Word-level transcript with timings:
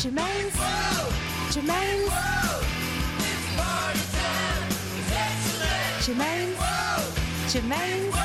Germaine's. 0.00 0.56
Germaine's. 1.52 2.10
Germaine's. 6.06 6.56
Germaine's. 7.52 8.14
Hello 8.14 8.19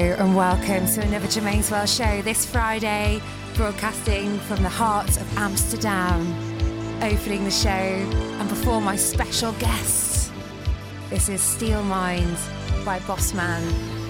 and 0.00 0.34
welcome 0.34 0.86
to 0.86 1.02
another 1.02 1.28
Germaine's 1.28 1.70
World 1.70 1.86
show 1.86 2.22
this 2.22 2.46
Friday, 2.46 3.20
broadcasting 3.54 4.38
from 4.40 4.62
the 4.62 4.68
heart 4.68 5.10
of 5.18 5.36
Amsterdam. 5.36 6.26
Opening 7.02 7.44
the 7.44 7.50
show 7.50 7.68
and 7.68 8.48
before 8.48 8.80
my 8.80 8.96
special 8.96 9.52
guests, 9.52 10.30
This 11.10 11.28
is 11.28 11.42
Steel 11.42 11.82
Mind 11.82 12.34
by 12.82 12.98
Bossman, 13.00 13.62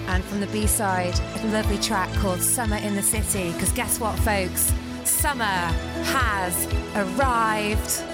and 0.07 0.23
from 0.23 0.39
the 0.39 0.47
B 0.47 0.65
side, 0.65 1.19
a 1.41 1.47
lovely 1.47 1.77
track 1.77 2.09
called 2.19 2.41
Summer 2.41 2.77
in 2.77 2.95
the 2.95 3.01
City. 3.01 3.51
Because 3.51 3.73
guess 3.73 3.99
what, 3.99 4.17
folks? 4.19 4.71
Summer 5.03 5.43
has 5.43 6.67
arrived. 6.95 8.10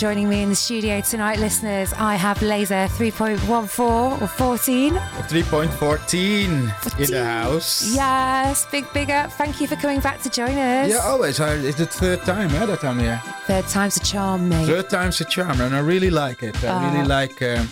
Joining 0.00 0.30
me 0.30 0.42
in 0.42 0.48
the 0.48 0.54
studio 0.54 1.02
tonight, 1.02 1.38
listeners, 1.40 1.92
I 1.92 2.14
have 2.14 2.40
Laser 2.40 2.88
3.14 2.96 4.22
or 4.22 4.26
14. 4.26 4.94
3.14 4.94 6.98
in 6.98 7.10
the 7.10 7.22
house. 7.22 7.94
Yes, 7.94 8.66
big, 8.70 8.90
big 8.94 9.10
up. 9.10 9.30
Thank 9.30 9.60
you 9.60 9.66
for 9.66 9.76
coming 9.76 10.00
back 10.00 10.22
to 10.22 10.30
join 10.30 10.56
us. 10.56 10.88
Yeah, 10.88 11.00
always. 11.04 11.38
It's 11.38 11.76
the 11.76 11.84
third 11.84 12.22
time 12.22 12.48
eh, 12.54 12.64
that 12.64 12.82
I'm 12.82 12.98
here. 12.98 13.20
Third 13.46 13.66
time's 13.66 13.98
a 13.98 14.00
charm, 14.00 14.48
mate. 14.48 14.64
Third 14.64 14.88
time's 14.88 15.20
a 15.20 15.26
charm, 15.26 15.60
and 15.60 15.76
I 15.76 15.80
really 15.80 16.08
like 16.08 16.42
it. 16.42 16.56
I 16.64 16.88
really 16.88 17.04
Ah. 17.04 17.20
like 17.20 17.42
um, 17.42 17.68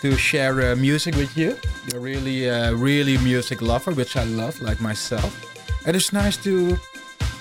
to 0.00 0.16
share 0.16 0.72
uh, 0.72 0.74
music 0.74 1.14
with 1.14 1.36
you. 1.38 1.56
You're 1.86 2.00
really, 2.00 2.50
uh, 2.50 2.72
really 2.74 3.16
music 3.18 3.62
lover, 3.62 3.92
which 3.92 4.16
I 4.16 4.24
love, 4.24 4.60
like 4.60 4.80
myself. 4.80 5.32
And 5.86 5.94
it's 5.94 6.12
nice 6.12 6.36
to 6.38 6.76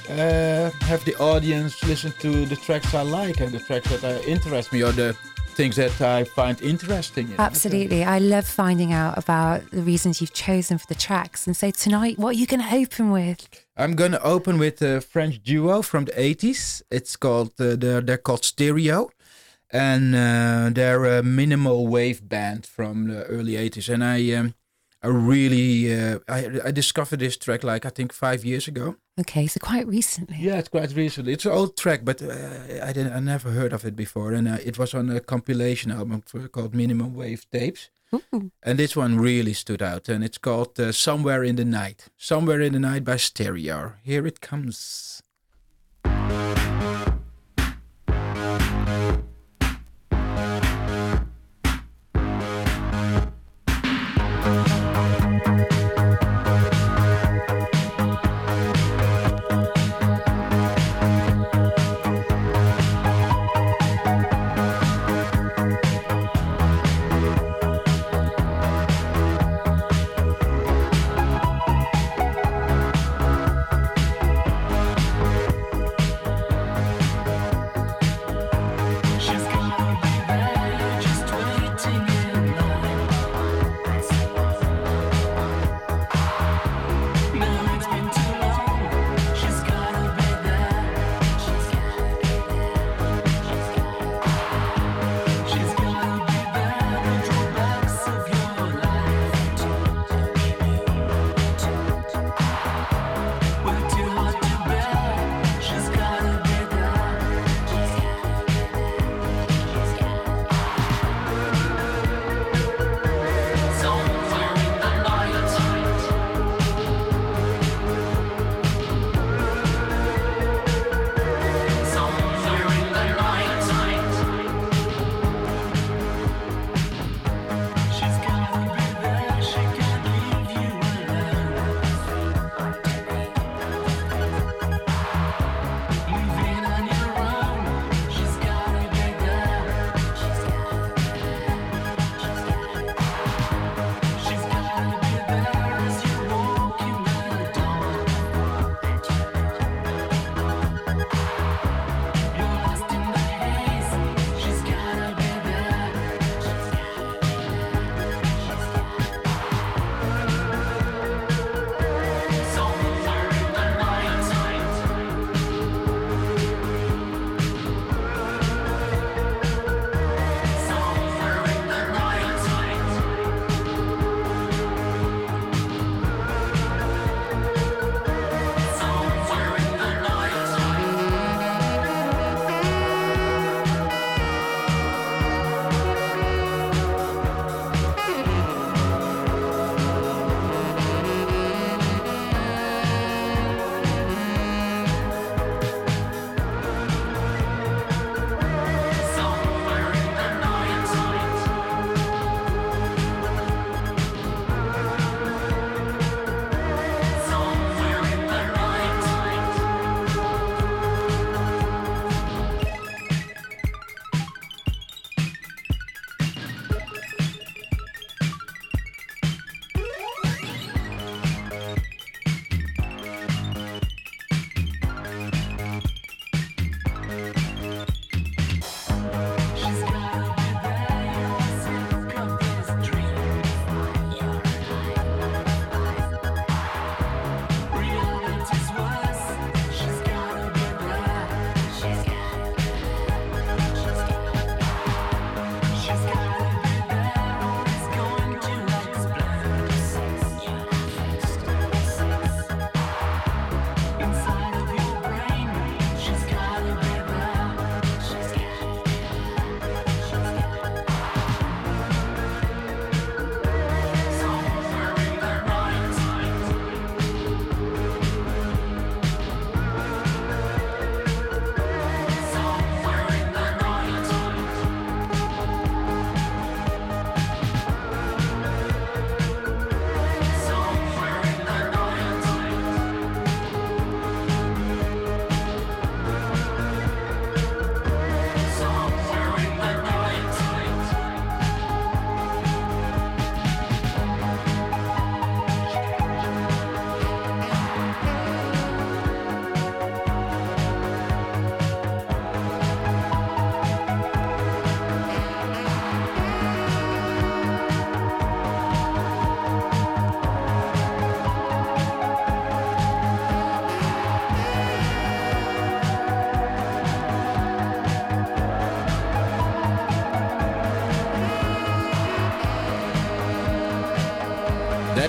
uh, 0.09 0.69
have 0.81 1.03
the 1.05 1.15
audience 1.17 1.83
listen 1.83 2.13
to 2.19 2.45
the 2.45 2.55
tracks 2.55 2.94
I 2.94 3.01
like 3.01 3.39
and 3.39 3.51
the 3.51 3.59
tracks 3.59 3.89
that 3.89 4.03
uh, 4.03 4.21
interest 4.27 4.73
me 4.73 4.83
or 4.83 4.91
the 4.91 5.15
things 5.53 5.75
that 5.75 6.01
I 6.01 6.23
find 6.23 6.61
interesting. 6.61 7.27
you 7.27 7.38
know. 7.38 7.44
Absolutely. 7.44 8.03
I 8.03 8.17
love 8.17 8.45
finding 8.45 8.91
out 8.91 9.17
about 9.17 9.69
the 9.71 9.81
reasons 9.81 10.19
you've 10.19 10.33
chosen 10.33 10.77
for 10.77 10.88
the 10.88 10.95
tracks. 10.95 11.45
And 11.45 11.55
so 11.55 11.69
tonight, 11.71 12.17
what 12.17 12.35
are 12.35 12.39
you 12.39 12.47
going 12.47 12.61
to 12.61 12.75
open 12.75 13.11
with? 13.11 13.47
I'm 13.75 13.95
gonna 13.95 14.19
open 14.23 14.59
with 14.59 14.81
a 14.83 15.01
French 15.01 15.41
duo 15.41 15.81
from 15.81 16.05
the 16.05 16.11
80s. 16.11 16.83
It's 16.91 17.15
called 17.15 17.53
uh, 17.59 17.75
they're, 17.75 18.01
they're 18.01 18.17
called 18.17 18.45
Stereo, 18.45 19.09
and 19.71 20.15
uh, 20.15 20.69
they're 20.71 21.05
a 21.05 21.23
minimal 21.23 21.88
wave 21.88 22.27
band 22.29 22.67
from 22.67 23.07
the 23.07 23.23
early 23.23 23.53
80s. 23.53 23.91
And 23.91 24.03
I 24.03 24.31
um, 24.33 24.53
I 25.03 25.07
really 25.07 25.94
uh, 25.94 26.19
I 26.29 26.50
I 26.65 26.71
discovered 26.71 27.19
this 27.19 27.38
track 27.38 27.63
like 27.63 27.85
I 27.85 27.89
think 27.89 28.13
five 28.13 28.45
years 28.45 28.67
ago. 28.67 28.95
Okay, 29.19 29.47
so 29.47 29.59
quite 29.59 29.88
recently. 29.88 30.38
Yeah, 30.39 30.59
it's 30.59 30.69
quite 30.69 30.95
recently. 30.95 31.33
It's 31.33 31.45
an 31.45 31.51
old 31.51 31.77
track, 31.77 32.01
but 32.03 32.21
uh, 32.21 32.85
I 32.88 32.94
didn't 32.94 33.13
I 33.13 33.19
never 33.19 33.51
heard 33.51 33.73
of 33.73 33.85
it 33.85 33.95
before, 33.95 34.33
and 34.33 34.47
uh, 34.47 34.57
it 34.63 34.77
was 34.77 34.94
on 34.94 35.09
a 35.09 35.19
compilation 35.19 35.91
album 35.91 36.23
for, 36.25 36.47
called 36.47 36.73
Minimum 36.73 37.13
Wave 37.13 37.45
Tapes. 37.51 37.89
Ooh. 38.13 38.51
And 38.61 38.79
this 38.79 38.95
one 38.95 39.17
really 39.17 39.53
stood 39.53 39.81
out, 39.81 40.07
and 40.09 40.23
it's 40.23 40.38
called 40.38 40.79
uh, 40.79 40.91
Somewhere 40.91 41.44
in 41.44 41.55
the 41.55 41.65
Night. 41.65 42.09
Somewhere 42.17 42.61
in 42.61 42.73
the 42.73 42.79
Night 42.79 43.03
by 43.03 43.17
Stereo. 43.17 43.94
Here 44.03 44.25
it 44.25 44.39
comes. 44.39 45.12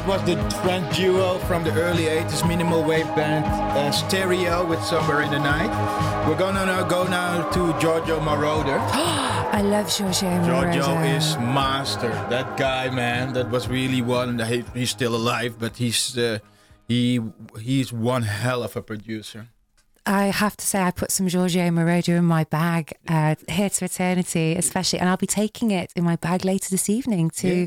That 0.05 0.21
was 0.21 0.27
the 0.27 0.61
French 0.61 0.97
duo 0.97 1.39
from 1.41 1.65
the 1.65 1.73
early 1.73 2.05
80s 2.05 2.47
minimal 2.47 2.83
wave 2.83 3.07
band 3.15 3.45
uh, 3.45 3.91
Stereo 3.91 4.67
with 4.67 4.83
Somewhere 4.83 5.23
in 5.23 5.31
the 5.31 5.39
Night. 5.39 5.71
We're 6.29 6.37
gonna 6.37 6.67
now 6.67 6.87
go 6.87 7.05
now 7.05 7.49
to 7.51 7.79
Giorgio 7.81 8.21
Moroder. 8.21 8.79
I 8.93 9.63
love 9.63 9.89
Giorgio 9.89 10.29
Moroder. 10.29 10.75
Giorgio 10.75 11.01
is 11.01 11.39
master. 11.39 12.11
That 12.29 12.57
guy, 12.57 12.91
man, 12.91 13.33
that 13.35 13.51
was 13.51 13.69
really 13.69 14.03
one. 14.03 14.39
He, 14.39 14.65
he's 14.75 14.91
still 14.91 15.15
alive, 15.15 15.57
but 15.59 15.77
he's 15.77 16.19
uh, 16.19 16.39
he 16.89 17.21
he's 17.61 17.93
one 17.93 18.23
hell 18.23 18.63
of 18.63 18.77
a 18.77 18.83
producer. 18.83 19.49
I 20.07 20.27
have 20.27 20.55
to 20.59 20.67
say, 20.67 20.83
I 20.83 20.91
put 20.91 21.13
some 21.13 21.29
Giorgio 21.29 21.71
Moroder 21.71 22.19
in 22.19 22.27
my 22.27 22.45
bag 22.45 22.93
uh, 23.09 23.37
here 23.49 23.71
to 23.71 23.85
eternity, 23.87 24.55
especially, 24.55 24.99
and 24.99 25.09
I'll 25.09 25.17
be 25.17 25.27
taking 25.27 25.71
it 25.71 25.93
in 25.97 26.05
my 26.05 26.17
bag 26.17 26.45
later 26.45 26.69
this 26.69 26.91
evening 26.91 27.31
to. 27.31 27.49
Yeah. 27.49 27.67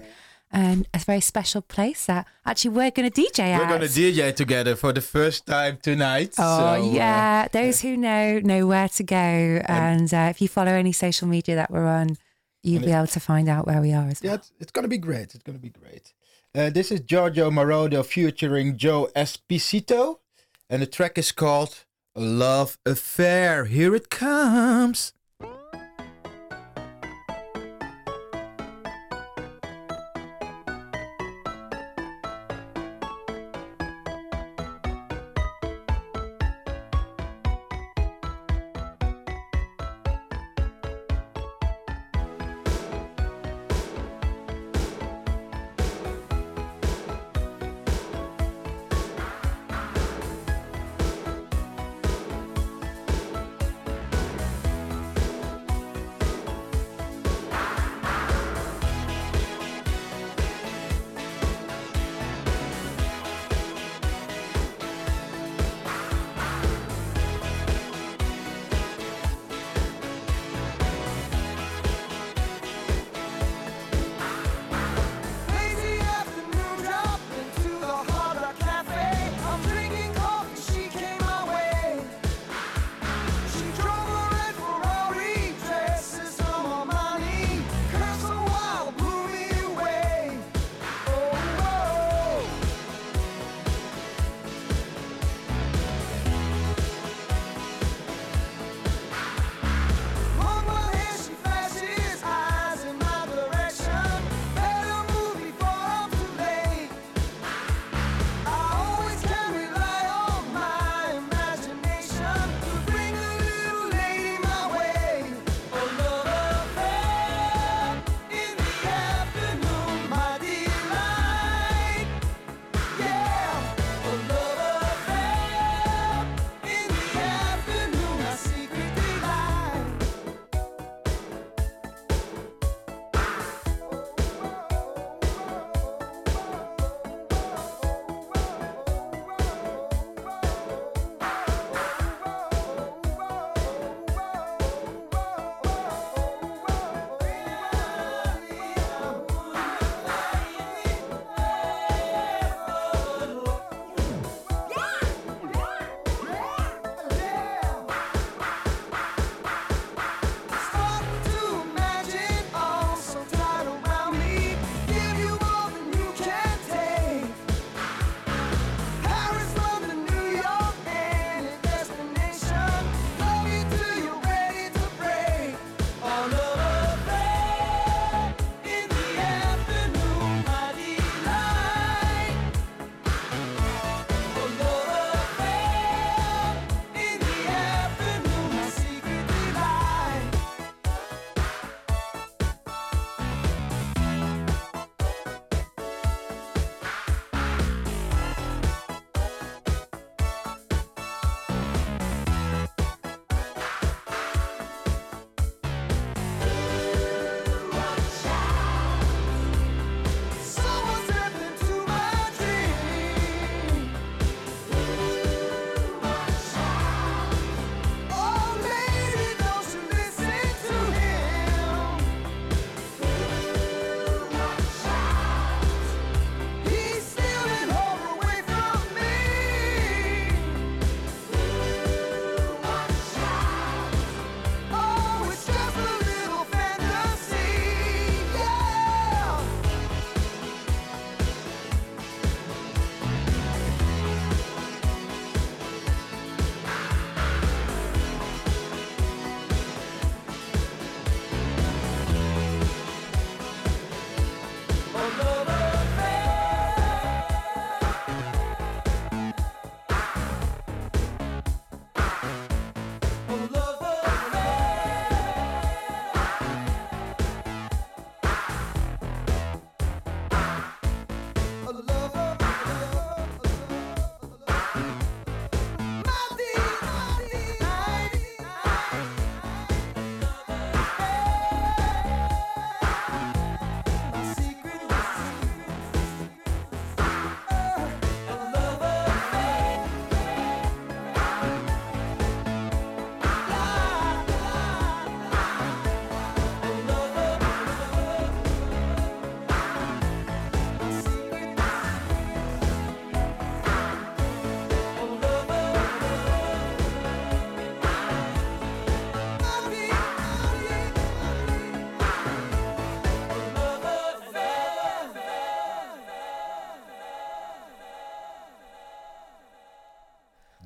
Um, 0.50 0.86
a 0.94 1.00
very 1.00 1.20
special 1.20 1.62
place 1.62 2.06
that 2.06 2.26
actually 2.46 2.72
we're 2.72 2.92
going 2.92 3.12
to 3.12 3.22
DJ 3.22 3.40
at. 3.40 3.60
We're 3.60 3.68
gonna 3.68 3.86
DJ 3.86 4.34
together 4.34 4.78
for 4.78 4.94
the 4.94 5.02
first 5.02 5.46
time 5.46 5.78
tonight. 5.82 6.36
Oh 6.38 6.58
so, 6.58 6.66
uh, 6.68 6.94
yeah, 6.94 7.50
those 7.50 7.82
who 7.82 7.98
know 7.98 8.40
know 8.40 8.66
where 8.66 8.88
to 8.88 9.04
go, 9.04 9.16
and 9.18 10.12
uh, 10.14 10.28
if 10.30 10.42
you 10.42 10.48
follow 10.48 10.72
any 10.72 10.94
social 10.94 11.28
media 11.28 11.56
that 11.56 11.70
we're 11.70 11.86
on, 11.86 12.16
you'll 12.64 12.82
be 12.82 12.92
able 12.92 13.08
to 13.08 13.20
find 13.20 13.50
out 13.50 13.68
where 13.68 13.82
we 13.82 13.92
are 13.92 14.08
as 14.08 14.24
well. 14.24 14.32
yeah, 14.32 14.36
it's, 14.36 14.52
it's 14.62 14.72
gonna 14.72 14.88
be 14.88 14.98
great. 14.98 15.36
It's 15.36 15.44
gonna 15.44 15.60
be 15.60 15.70
great. 15.70 16.14
Uh, 16.56 16.70
this 16.70 16.92
is 16.94 17.02
Giorgio 17.02 17.52
Moroder 17.52 18.06
featuring 18.06 18.78
Joe 18.78 19.10
Esposito, 19.18 20.20
and 20.70 20.82
the 20.82 20.88
track 20.88 21.18
is 21.18 21.34
called 21.34 21.84
"Love 22.16 22.78
Affair." 22.86 23.66
Here 23.66 23.94
it 23.94 24.10
comes. 24.10 25.12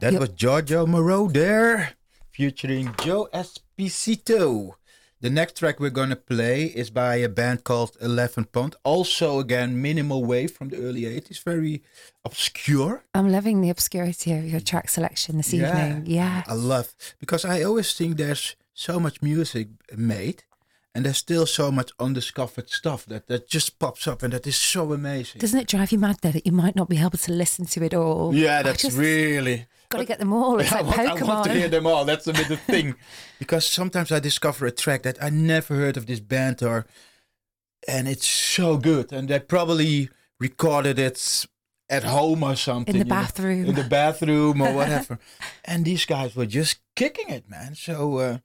That 0.01 0.13
Yep. 0.13 0.19
was 0.19 0.29
Giorgio 0.29 0.85
Moroder 0.87 1.89
featuring 2.31 2.95
Joe 3.03 3.29
Esposito. 3.33 4.73
The 5.21 5.29
next 5.29 5.57
track 5.59 5.79
we're 5.79 5.91
gonna 5.91 6.15
play 6.15 6.63
is 6.65 6.89
by 6.89 7.17
a 7.17 7.29
band 7.29 7.63
called 7.63 7.95
Eleven 8.01 8.45
Pond. 8.45 8.75
Also, 8.83 9.39
again, 9.39 9.79
minimal 9.79 10.25
wave 10.25 10.51
from 10.51 10.69
the 10.69 10.77
early 10.77 11.05
'80s, 11.05 11.37
very 11.43 11.83
obscure. 12.25 13.03
I'm 13.13 13.29
loving 13.31 13.61
the 13.61 13.69
obscurity 13.69 14.33
of 14.33 14.45
your 14.49 14.59
track 14.61 14.89
selection 14.89 15.37
this 15.37 15.53
evening. 15.53 16.05
Yeah. 16.07 16.41
I 16.47 16.53
love 16.53 16.95
because 17.19 17.45
I 17.45 17.61
always 17.61 17.93
think 17.93 18.17
there's 18.17 18.55
so 18.73 18.99
much 18.99 19.21
music 19.21 19.67
made, 19.95 20.43
and 20.95 21.05
there's 21.05 21.17
still 21.19 21.45
so 21.45 21.71
much 21.71 21.91
undiscovered 21.99 22.71
stuff 22.71 23.05
that 23.05 23.27
that 23.27 23.47
just 23.47 23.77
pops 23.77 24.07
up, 24.07 24.23
and 24.23 24.33
that 24.33 24.47
is 24.47 24.55
so 24.57 24.91
amazing. 24.93 25.39
Doesn't 25.39 25.59
it 25.59 25.67
drive 25.67 25.91
you 25.91 25.99
mad 25.99 26.17
though 26.23 26.31
that 26.31 26.47
you 26.47 26.51
might 26.51 26.75
not 26.75 26.89
be 26.89 26.97
able 26.97 27.19
to 27.19 27.31
listen 27.31 27.65
to 27.67 27.83
it 27.83 27.93
all? 27.93 28.33
yeah, 28.33 28.63
that's 28.63 28.81
just 28.81 28.97
really. 28.97 29.67
Got 29.91 29.99
to 29.99 30.05
get 30.05 30.19
them 30.19 30.33
all. 30.33 30.59
It's 30.59 30.71
I 30.73 30.81
like 30.81 30.97
want, 30.97 31.21
I 31.21 31.25
want 31.25 31.43
to 31.45 31.53
hear 31.53 31.67
them 31.69 31.85
all. 31.85 32.05
That's 32.05 32.27
a 32.27 32.33
bit 32.33 32.47
the 32.47 32.57
thing, 32.57 32.95
because 33.39 33.65
sometimes 33.67 34.11
I 34.11 34.19
discover 34.19 34.65
a 34.65 34.71
track 34.71 35.03
that 35.03 35.21
I 35.21 35.29
never 35.29 35.75
heard 35.75 35.97
of 35.97 36.05
this 36.07 36.19
band 36.19 36.63
or, 36.63 36.85
and 37.87 38.07
it's 38.07 38.27
so 38.27 38.77
good, 38.77 39.11
and 39.11 39.27
they 39.27 39.39
probably 39.39 40.09
recorded 40.39 40.97
it 40.97 41.45
at 41.89 42.03
home 42.03 42.41
or 42.41 42.55
something 42.55 42.95
In 42.95 42.99
the 43.01 43.05
you 43.05 43.09
know, 43.09 43.15
bathroom. 43.21 43.65
in 43.65 43.75
the 43.75 43.83
bathroom 43.83 44.61
or 44.61 44.73
whatever, 44.73 45.19
and 45.65 45.83
these 45.85 46.05
guys 46.05 46.35
were 46.35 46.45
just 46.45 46.79
kicking 46.95 47.29
it, 47.29 47.49
man. 47.49 47.75
So 47.75 48.17
uh, 48.17 48.37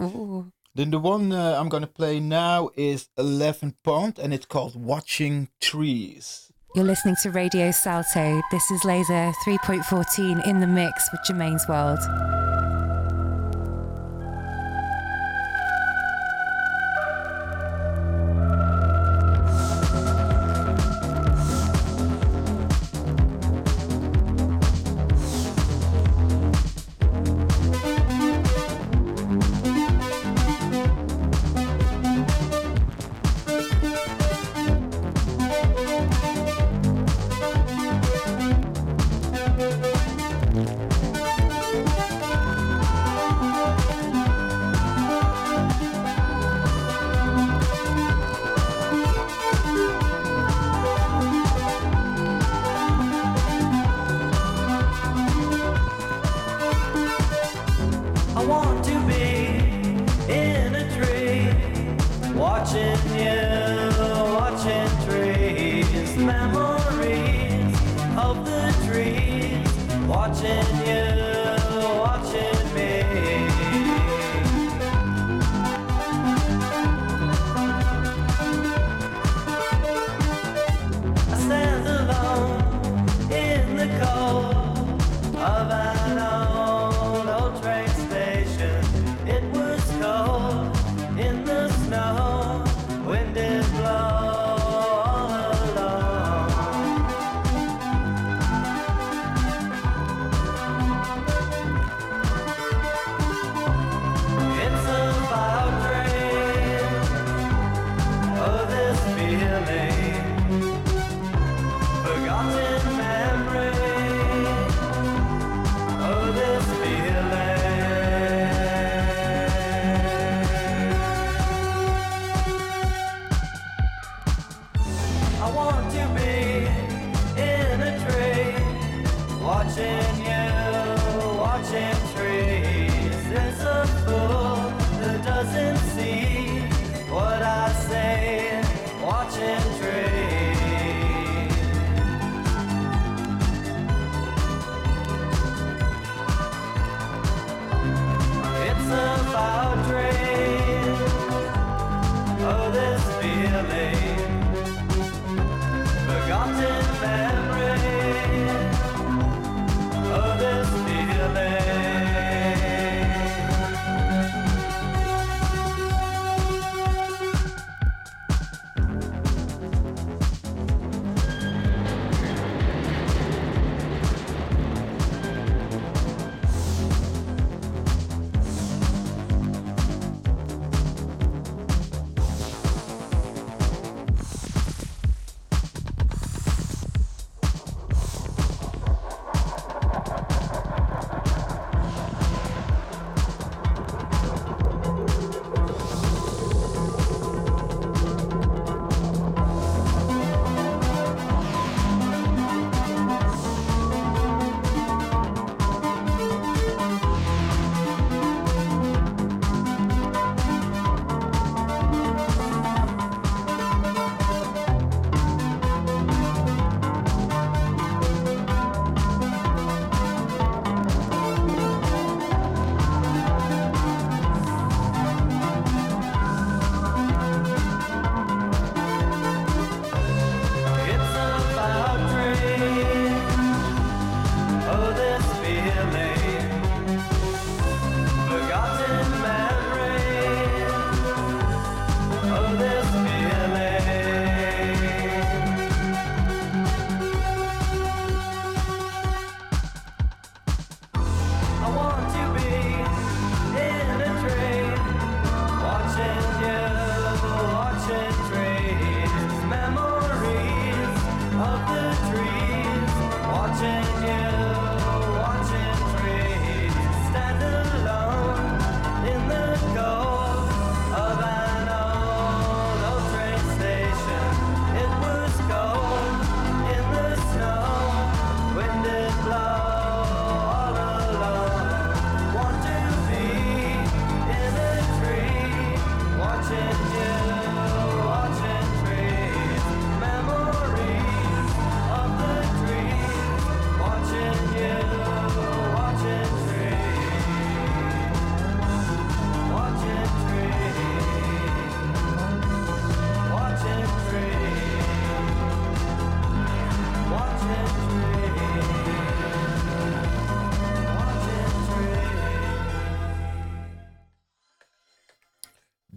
then 0.74 0.90
the 0.90 0.98
one 0.98 1.32
uh, 1.32 1.56
I'm 1.58 1.68
gonna 1.68 1.86
play 1.86 2.18
now 2.20 2.70
is 2.76 3.08
Eleven 3.16 3.76
Pond, 3.84 4.18
and 4.18 4.34
it's 4.34 4.46
called 4.46 4.74
Watching 4.74 5.48
Trees. 5.60 6.45
You're 6.76 6.84
listening 6.84 7.16
to 7.22 7.30
Radio 7.30 7.70
Salto. 7.70 8.42
This 8.50 8.70
is 8.70 8.84
Laser 8.84 9.32
3.14 9.46 10.46
in 10.46 10.60
the 10.60 10.66
mix 10.66 11.10
with 11.10 11.22
Germaine's 11.24 11.66
World. 11.66 12.00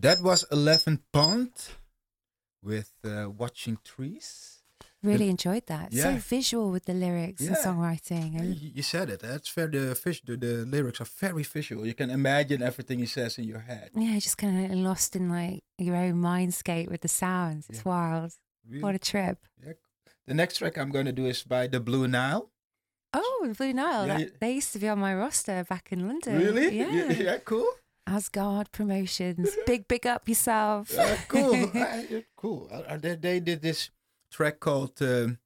That 0.10 0.24
was 0.24 0.44
11 0.52 1.04
Pond 1.14 1.52
with 2.64 2.92
uh, 3.06 3.30
Watching 3.30 3.78
Trees. 3.84 4.64
Really 5.04 5.30
enjoyed 5.30 5.68
that. 5.68 5.94
So 5.94 6.14
visual 6.16 6.72
with 6.72 6.86
the 6.86 6.94
lyrics 6.94 7.42
and 7.48 7.56
songwriting. 7.56 8.38
And 8.40 8.56
You 8.56 8.82
said 8.82 9.12
it. 9.12 9.20
That's 9.20 9.50
very 9.50 9.78
the, 9.78 9.94
fish, 9.96 10.22
the 10.26 10.36
the 10.36 10.66
lyrics 10.66 11.00
are 11.00 11.12
very 11.26 11.44
visual. 11.44 11.86
You 11.86 11.94
can 11.94 12.10
imagine 12.10 12.64
everything 12.64 12.98
he 13.00 13.06
says 13.06 13.38
in 13.38 13.46
your 13.46 13.60
head. 13.72 13.92
yeah, 13.96 14.16
just 14.20 14.38
kind 14.40 14.56
of 14.66 14.72
lost 14.80 15.16
in 15.16 15.30
like 15.30 15.62
your 15.78 15.96
own 15.96 16.16
mindscape 16.16 16.90
with 16.90 17.02
the 17.02 17.08
sounds. 17.08 17.68
It's 17.70 17.84
Yeah. 17.86 17.92
wild. 17.94 18.32
Really. 18.68 18.84
What 18.84 18.96
a 18.96 19.00
trip. 19.12 19.38
Yeah. 19.64 19.74
The 20.28 20.34
next 20.34 20.58
track 20.58 20.76
I'm 20.78 20.92
going 20.92 21.06
to 21.06 21.18
do 21.22 21.26
is 21.28 21.44
by 21.44 21.68
the 21.68 21.80
Blue 21.80 22.08
Nile. 22.08 22.50
Oh, 23.14 23.46
the 23.48 23.54
Blue 23.54 23.74
Nile. 23.74 24.08
Yeah, 24.08 24.14
that- 24.18 24.20
yeah. 24.22 24.38
They 24.42 24.52
used 24.60 24.74
to 24.74 24.80
be 24.80 24.90
on 24.90 25.00
my 25.00 25.14
roster 25.24 25.64
back 25.64 25.86
in 25.94 26.00
London. 26.08 26.36
Really? 26.46 26.68
Yeah. 26.80 27.12
yeah, 27.28 27.38
cool. 27.52 27.72
Asgard 28.10 28.72
Promotions. 28.72 29.50
Big, 29.66 29.88
big 29.88 30.06
up 30.08 30.28
yourself. 30.28 30.92
Uh, 31.00 31.16
cool. 31.28 31.72
Uh, 31.76 32.02
cool. 32.36 32.68
Uh, 32.72 32.76
uh, 32.94 32.98
they, 32.98 33.16
they 33.16 33.40
did 33.40 33.62
this 33.62 33.90
track 34.32 34.60
called 34.60 34.94
um, 35.02 35.38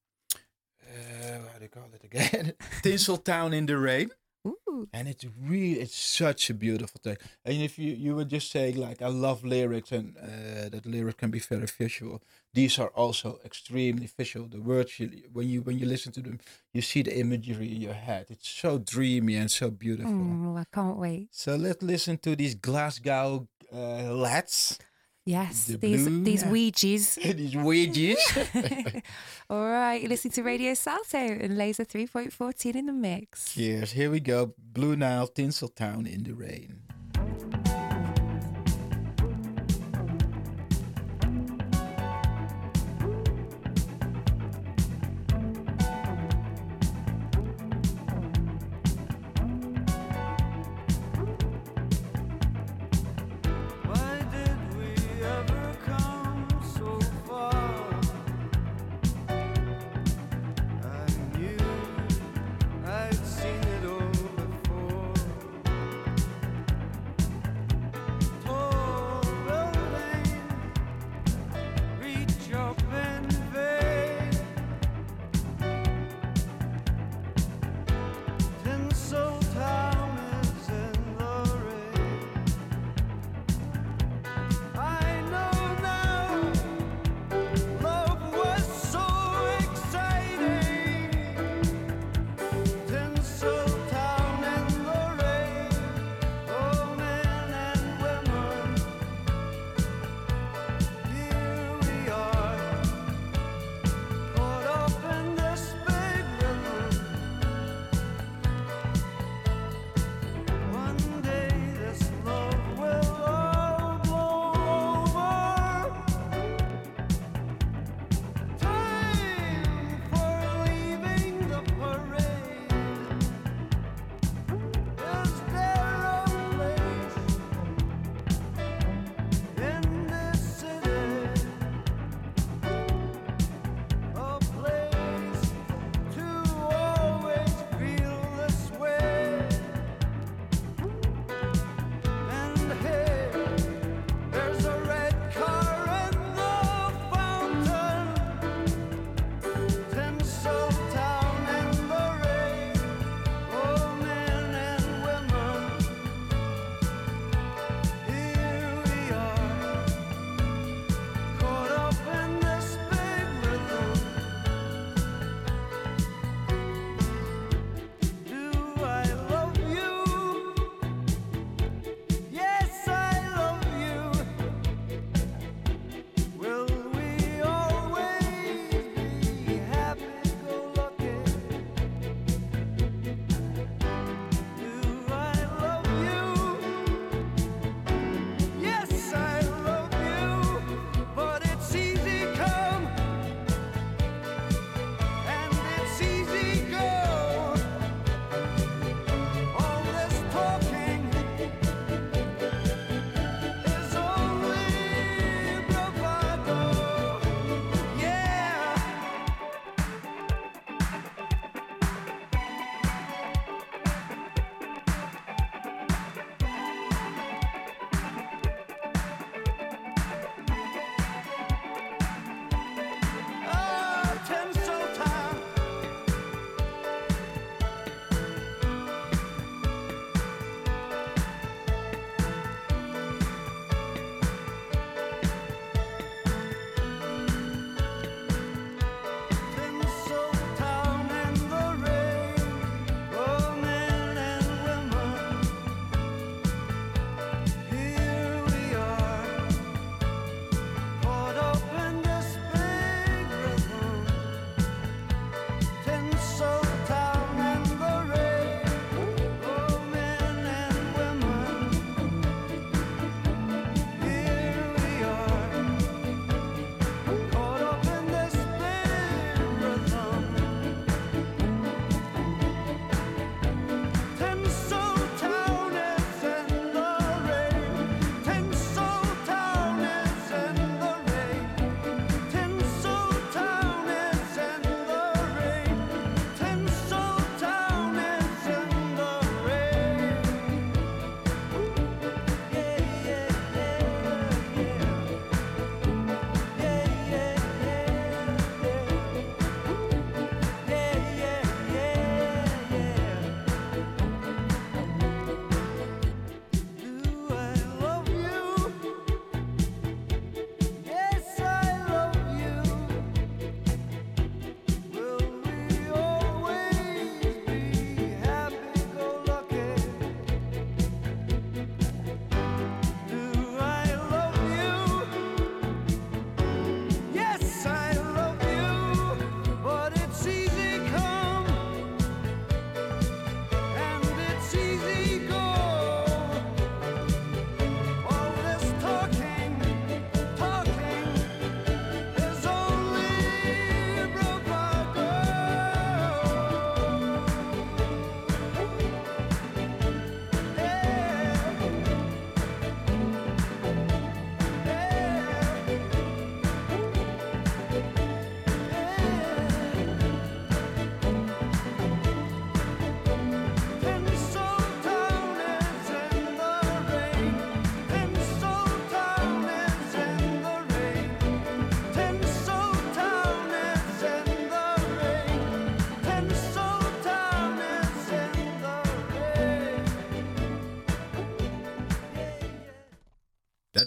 uh, 0.83 1.39
how 1.51 1.57
do 1.57 1.63
you 1.63 1.69
call 1.69 1.89
it 1.93 2.03
again? 2.03 2.53
Tinseltown 2.81 3.53
in 3.53 3.65
the 3.65 3.77
Rain. 3.77 4.11
Ooh. 4.45 4.87
and 4.91 5.07
it's 5.07 5.25
really 5.39 5.79
it's 5.79 5.95
such 5.95 6.49
a 6.49 6.53
beautiful 6.53 6.99
thing. 7.03 7.17
And 7.45 7.61
if 7.61 7.79
you 7.79 7.93
you 7.93 8.15
were 8.15 8.25
just 8.25 8.51
saying 8.51 8.75
like 8.77 9.01
i 9.01 9.07
love 9.07 9.43
lyrics 9.43 9.91
and 9.91 10.17
uh, 10.17 10.69
that 10.69 10.85
lyrics 10.85 11.19
can 11.19 11.31
be 11.31 11.39
very 11.39 11.67
visual. 11.67 12.21
These 12.53 12.77
are 12.79 12.89
also 12.89 13.39
extremely 13.45 14.07
visual. 14.07 14.47
The 14.47 14.61
words 14.61 14.99
you, 14.99 15.09
when 15.31 15.47
you 15.47 15.61
when 15.61 15.79
you 15.79 15.85
listen 15.85 16.11
to 16.13 16.21
them 16.21 16.39
you 16.73 16.81
see 16.81 17.01
the 17.03 17.17
imagery 17.17 17.73
in 17.75 17.81
your 17.81 17.93
head. 17.93 18.25
It's 18.29 18.49
so 18.49 18.77
dreamy 18.79 19.35
and 19.35 19.49
so 19.49 19.69
beautiful. 19.71 20.11
Mm, 20.11 20.59
I 20.59 20.65
can't 20.73 20.97
wait. 20.97 21.27
so 21.31 21.55
let's 21.55 21.81
listen 21.81 22.17
to 22.19 22.35
these 22.35 22.55
glasgow 22.55 23.47
uh, 23.71 24.13
lads 24.13 24.77
Yes, 25.25 25.65
The 25.65 25.77
these 25.77 26.07
Blue 26.07 26.23
these. 26.23 26.43
Ouija's. 26.43 27.15
these 27.23 27.55
wedges 27.55 28.17
All 29.49 29.65
right, 29.65 30.01
you're 30.01 30.09
listening 30.09 30.33
to 30.33 30.43
Radio 30.43 30.73
Salto 30.73 31.17
and 31.17 31.57
Laser 31.57 31.85
3.14 31.85 32.75
in 32.75 32.87
the 32.87 32.93
mix. 32.93 33.53
Cheers. 33.53 33.91
Here 33.93 34.11
we 34.11 34.19
go. 34.19 34.53
Blue 34.57 34.95
Nile, 34.97 35.27
Tinseltown 35.27 36.11
in 36.11 36.23
the 36.23 36.33
rain. 36.33 37.72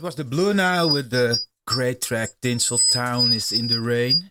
Was 0.07 0.14
the 0.14 0.25
Blue 0.25 0.55
Nile 0.55 0.88
with 0.88 1.11
the 1.11 1.37
great 1.66 2.01
track 2.01 2.29
Tinsel 2.40 2.79
Town 2.92 3.33
is 3.33 3.51
in 3.51 3.66
the 3.66 3.81
Rain. 3.81 4.31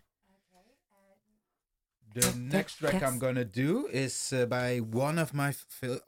The 2.14 2.32
next 2.34 2.76
track 2.76 3.02
I'm 3.02 3.18
gonna 3.18 3.44
do 3.44 3.86
is 3.92 4.32
uh, 4.32 4.46
by 4.46 4.78
one 4.78 5.18
of 5.18 5.34
my 5.34 5.52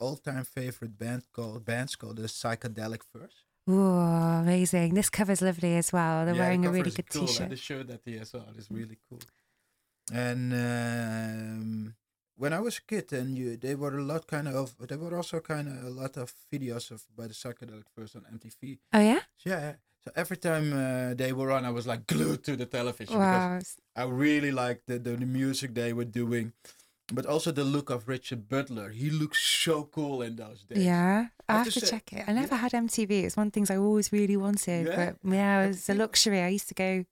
all-time 0.01 0.45
favorite 0.45 0.99
band 0.99 1.25
called 1.35 1.67
bands 1.67 1.97
called 1.97 2.17
the 2.17 2.29
Psychedelic 2.29 3.03
Furs. 3.13 3.45
Ooh, 3.69 3.99
amazing. 4.41 4.95
This 4.95 5.11
cover's 5.11 5.43
lovely 5.43 5.77
as 5.77 5.93
well. 5.93 6.25
They're 6.25 6.35
Yeah, 6.35 6.41
wearing 6.41 6.63
the 6.63 6.71
a 6.71 6.73
really 6.73 6.91
good 6.91 7.11
cool, 7.11 7.27
t-shirt. 7.27 7.41
And 7.43 7.53
the 7.53 7.57
shirt 7.57 7.89
that 7.89 8.01
he 8.07 8.17
has 8.17 8.33
on 8.33 8.55
is 8.57 8.71
really 8.71 8.97
cool. 9.07 9.21
And 10.11 10.55
um, 10.55 11.95
when 12.39 12.53
I 12.53 12.61
was 12.61 12.79
a 12.79 12.83
kid, 12.93 13.13
and 13.13 13.37
you, 13.39 13.57
they 13.57 13.75
were 13.75 13.95
a 13.99 14.03
lot 14.13 14.23
kind 14.35 14.47
of, 14.49 14.67
there 14.89 14.99
were 15.05 15.17
also 15.17 15.41
kind 15.41 15.67
of 15.69 15.77
a 15.91 15.91
lot 16.03 16.17
of 16.17 16.33
videos 16.53 16.91
of 16.95 17.01
by 17.17 17.27
the 17.27 17.35
Psychedelic 17.35 17.87
Furs 17.95 18.15
on 18.17 18.23
MTV. 18.39 18.79
Oh 18.97 19.01
yeah? 19.11 19.21
Yeah. 19.45 19.73
So 20.05 20.13
every 20.23 20.37
time 20.49 20.67
uh, 20.73 21.15
they 21.15 21.33
were 21.33 21.51
on, 21.57 21.65
I 21.65 21.71
was 21.79 21.87
like 21.87 22.07
glued 22.07 22.45
to 22.45 22.57
the 22.57 22.67
television 22.67 23.15
because 23.19 23.19
Wow. 23.19 23.57
s- 23.57 23.81
I 23.97 24.05
really 24.05 24.53
liked 24.53 24.87
the, 24.87 24.97
the 25.07 25.13
the 25.17 25.27
music 25.27 25.75
they 25.75 25.93
were 25.93 26.05
doing, 26.23 26.53
but 27.17 27.27
also 27.27 27.51
the 27.51 27.65
look 27.65 27.91
of 27.91 28.07
Richard 28.15 28.43
Butler. 28.49 28.89
He 28.91 29.11
looks 29.11 29.41
so 29.65 29.85
cool 29.97 30.23
in 30.23 30.37
those 30.37 30.61
days. 30.69 30.85
Yeah. 30.85 31.27
I 31.49 31.53
I 31.55 31.57
have 31.59 31.73
to 31.73 31.81
say- 31.81 31.91
check 31.93 32.13
it. 32.13 32.25
I 32.29 32.33
never 32.33 32.55
had 32.65 32.73
MTV. 32.73 33.11
It's 33.25 33.37
one 33.37 33.47
of 33.49 33.53
the 33.53 33.57
things 33.57 33.71
I 33.71 33.77
always 33.79 34.13
really 34.13 34.37
wanted. 34.37 34.87
Yeah? 34.87 34.97
But 34.97 35.35
yeah, 35.35 35.65
it 35.65 35.69
was 35.69 35.89
a 35.91 35.95
luxury. 35.95 36.41
I 36.41 36.49
used 36.59 36.69
to 36.69 36.75
go 36.75 37.05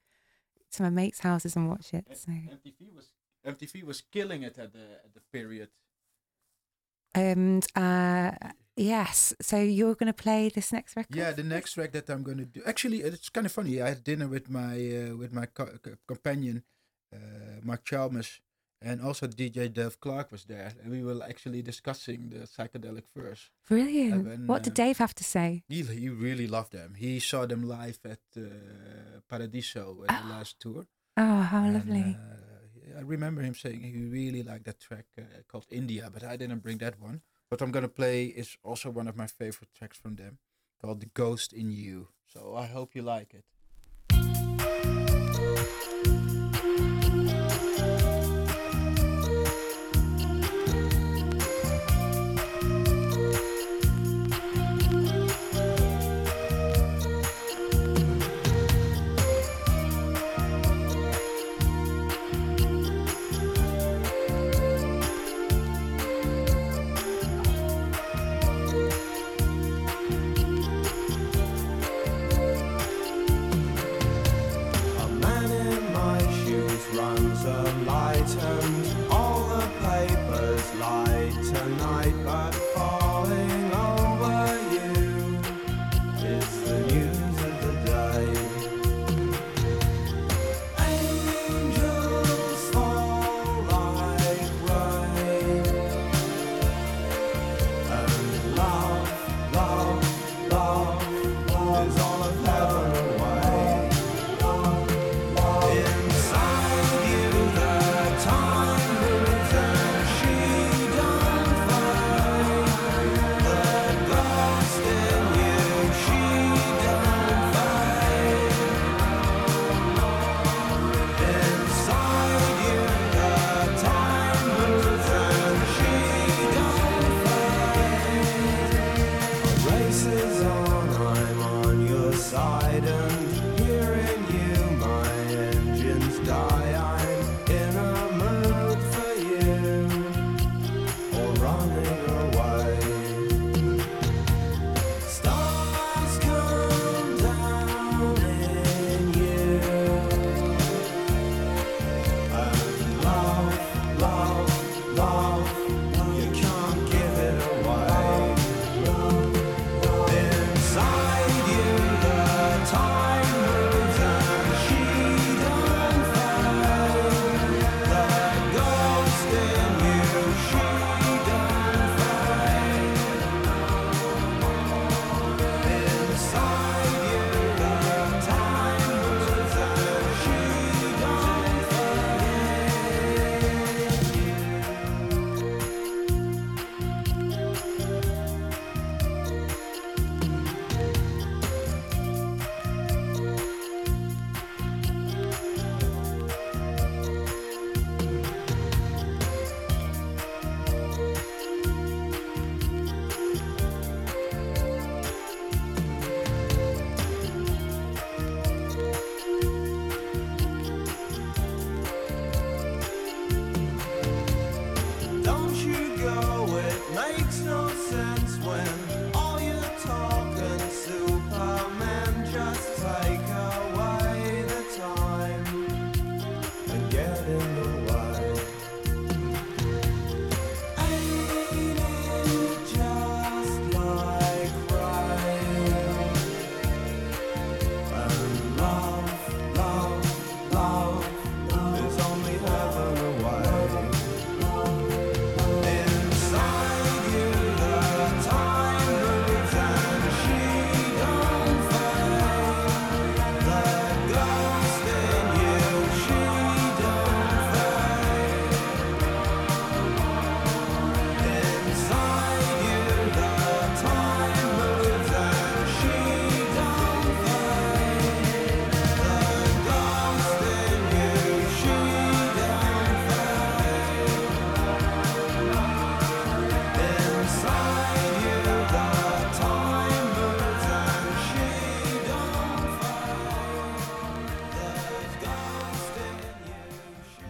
to 0.75 0.83
my 0.83 0.91
mates' 0.91 1.21
houses 1.21 1.57
and 1.57 1.69
watch 1.69 1.89
it. 1.99 2.05
So 2.23 2.31
MTV 2.31 2.81
was 2.95 3.07
MTV 3.47 3.85
was 3.85 4.03
killing 4.13 4.43
it 4.43 4.59
at 4.59 4.73
the 4.73 4.87
at 5.05 5.15
the 5.15 5.21
period. 5.33 5.71
and 7.15 7.67
uh 7.75 8.31
yes. 8.77 9.35
So 9.41 9.57
you're 9.59 9.95
gonna 9.95 10.13
play 10.13 10.49
this 10.49 10.73
next 10.73 10.97
record? 10.97 11.17
Yeah, 11.17 11.33
the 11.33 11.43
next 11.43 11.73
track 11.75 11.93
that 11.93 12.11
I'm 12.11 12.23
gonna 12.23 12.45
do. 12.45 12.61
Actually, 12.67 12.99
it's 13.03 13.31
kind 13.31 13.47
of 13.47 13.53
funny. 13.53 13.81
I 13.81 13.89
had 13.89 14.05
dinner 14.05 14.29
with 14.29 14.51
my 14.51 14.75
uh, 15.01 15.17
with 15.17 15.33
my 15.33 15.47
co- 15.47 15.79
co- 15.83 15.97
companion, 16.07 16.63
uh, 17.15 17.19
Mark 17.63 17.85
Chalmers, 17.85 18.41
and 18.83 19.01
also 19.01 19.27
DJ 19.27 19.73
Dave 19.73 19.99
Clark 20.01 20.31
was 20.31 20.45
there, 20.45 20.73
and 20.83 20.93
we 20.93 21.03
were 21.03 21.23
actually 21.25 21.63
discussing 21.63 22.29
the 22.29 22.41
Psychedelic 22.47 23.07
Furs. 23.15 23.51
Brilliant. 23.69 24.25
been, 24.25 24.47
what 24.47 24.63
did 24.63 24.79
uh, 24.79 24.85
Dave 24.85 24.99
have 24.99 25.15
to 25.15 25.25
say? 25.25 25.65
He 25.69 25.83
he 25.83 26.09
really 26.09 26.47
loved 26.47 26.73
them. 26.73 26.95
He 26.95 27.21
saw 27.21 27.47
them 27.47 27.63
live 27.63 27.99
at 28.05 28.21
uh, 28.37 28.43
Paradiso 29.29 30.05
at 30.09 30.23
the 30.23 30.29
last 30.29 30.61
tour. 30.61 30.87
Oh, 31.17 31.41
how 31.41 31.65
and, 31.65 31.75
lovely. 31.75 32.17
I 32.97 33.01
remember 33.01 33.43
him 33.43 33.55
saying 33.55 33.83
he 33.83 34.07
really 34.07 34.43
liked 34.43 34.65
that 34.65 34.81
track 34.81 35.05
uh, 35.19 35.23
called 35.49 35.67
India, 35.71 36.09
but 36.11 36.25
I 36.25 36.37
didn't 36.37 36.61
bring 36.61 36.79
that 36.79 36.99
one. 36.99 37.21
What 37.51 37.61
I'm 37.61 37.71
gonna 37.71 37.89
play 37.89 38.25
is 38.27 38.57
also 38.63 38.89
one 38.89 39.07
of 39.07 39.17
my 39.17 39.27
favorite 39.27 39.69
tracks 39.77 39.99
from 39.99 40.17
them, 40.17 40.39
called 40.81 41.01
"The 41.01 41.07
Ghost 41.13 41.53
in 41.53 41.71
You." 41.71 42.09
So 42.27 42.57
I 42.57 42.65
hope 42.67 42.95
you 42.95 43.03
like 43.03 43.35
it. 43.35 43.45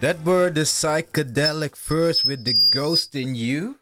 That 0.07 0.25
were 0.25 0.51
the 0.51 0.61
Psychedelic 0.61 1.75
Furs 1.75 2.25
with 2.25 2.45
the 2.45 2.55
ghost 2.71 3.17
in 3.17 3.35
you. 3.35 3.81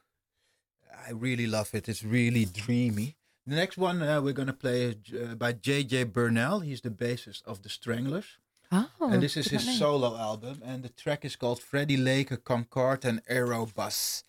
I 1.07 1.11
really 1.11 1.47
love 1.47 1.75
it. 1.75 1.87
It's 1.87 2.03
really 2.03 2.47
dreamy. 2.47 3.17
The 3.47 3.57
next 3.57 3.77
one 3.77 4.01
uh, 4.01 4.23
we're 4.23 4.33
gonna 4.33 4.55
play 4.55 4.85
is 4.85 4.97
uh, 5.13 5.35
by 5.35 5.53
J.J. 5.53 6.07
Burnel. 6.07 6.65
He's 6.65 6.81
the 6.81 6.89
bassist 6.89 7.45
of 7.45 7.61
the 7.61 7.69
Stranglers, 7.69 8.39
Oh, 8.73 8.89
and 9.03 9.23
this 9.23 9.37
is 9.37 9.49
his 9.49 9.67
name. 9.67 9.77
solo 9.77 10.17
album. 10.17 10.63
And 10.65 10.83
the 10.83 10.89
track 10.89 11.27
is 11.27 11.37
called 11.37 11.61
Freddie 11.61 11.99
Laker, 11.99 12.39
Concorde, 12.39 13.05
and 13.05 13.21
Airbus. 13.27 14.23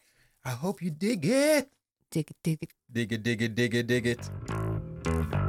I 0.44 0.50
hope 0.50 0.82
you 0.82 0.92
dig 0.92 1.26
it. 1.26 1.72
Dig 2.12 2.30
it, 2.30 2.38
dig 2.44 2.60
it. 2.62 2.72
Dig 2.92 3.14
it, 3.14 3.24
dig 3.24 3.42
it, 3.42 3.56
dig 3.56 3.74
it, 3.74 3.88
dig 3.88 4.06
it. 4.06 5.45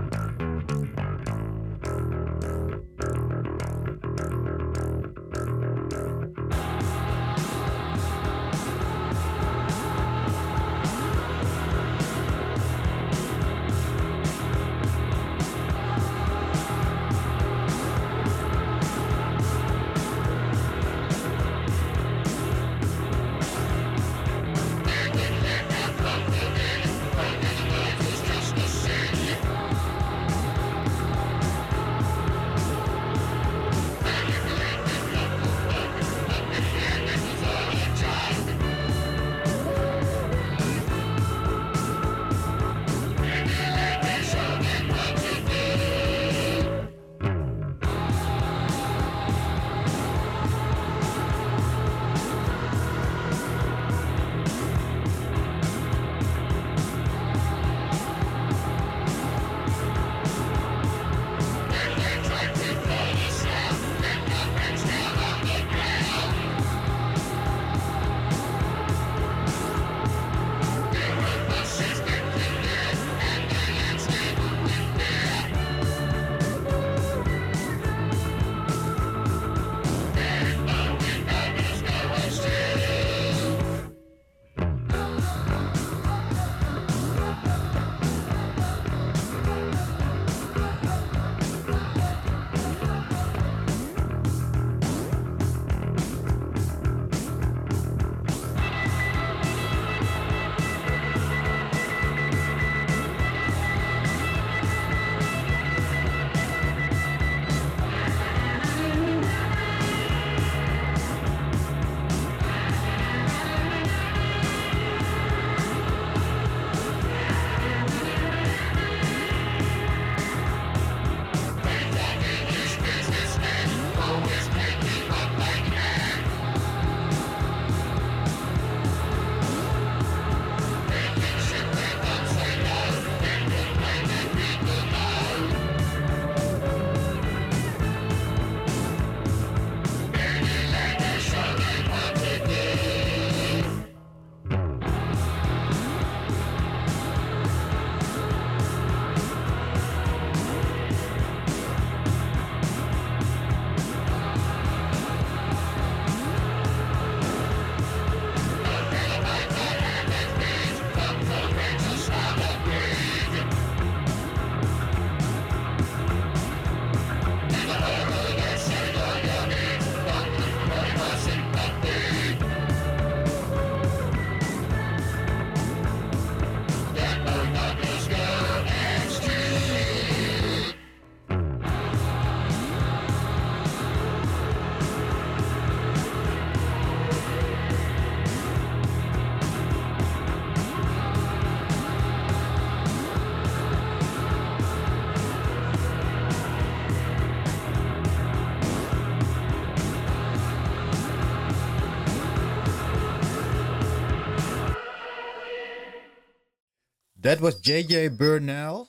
That 207.26 207.40
was 207.40 207.56
J.J. 207.56 208.10
Burnel 208.10 208.86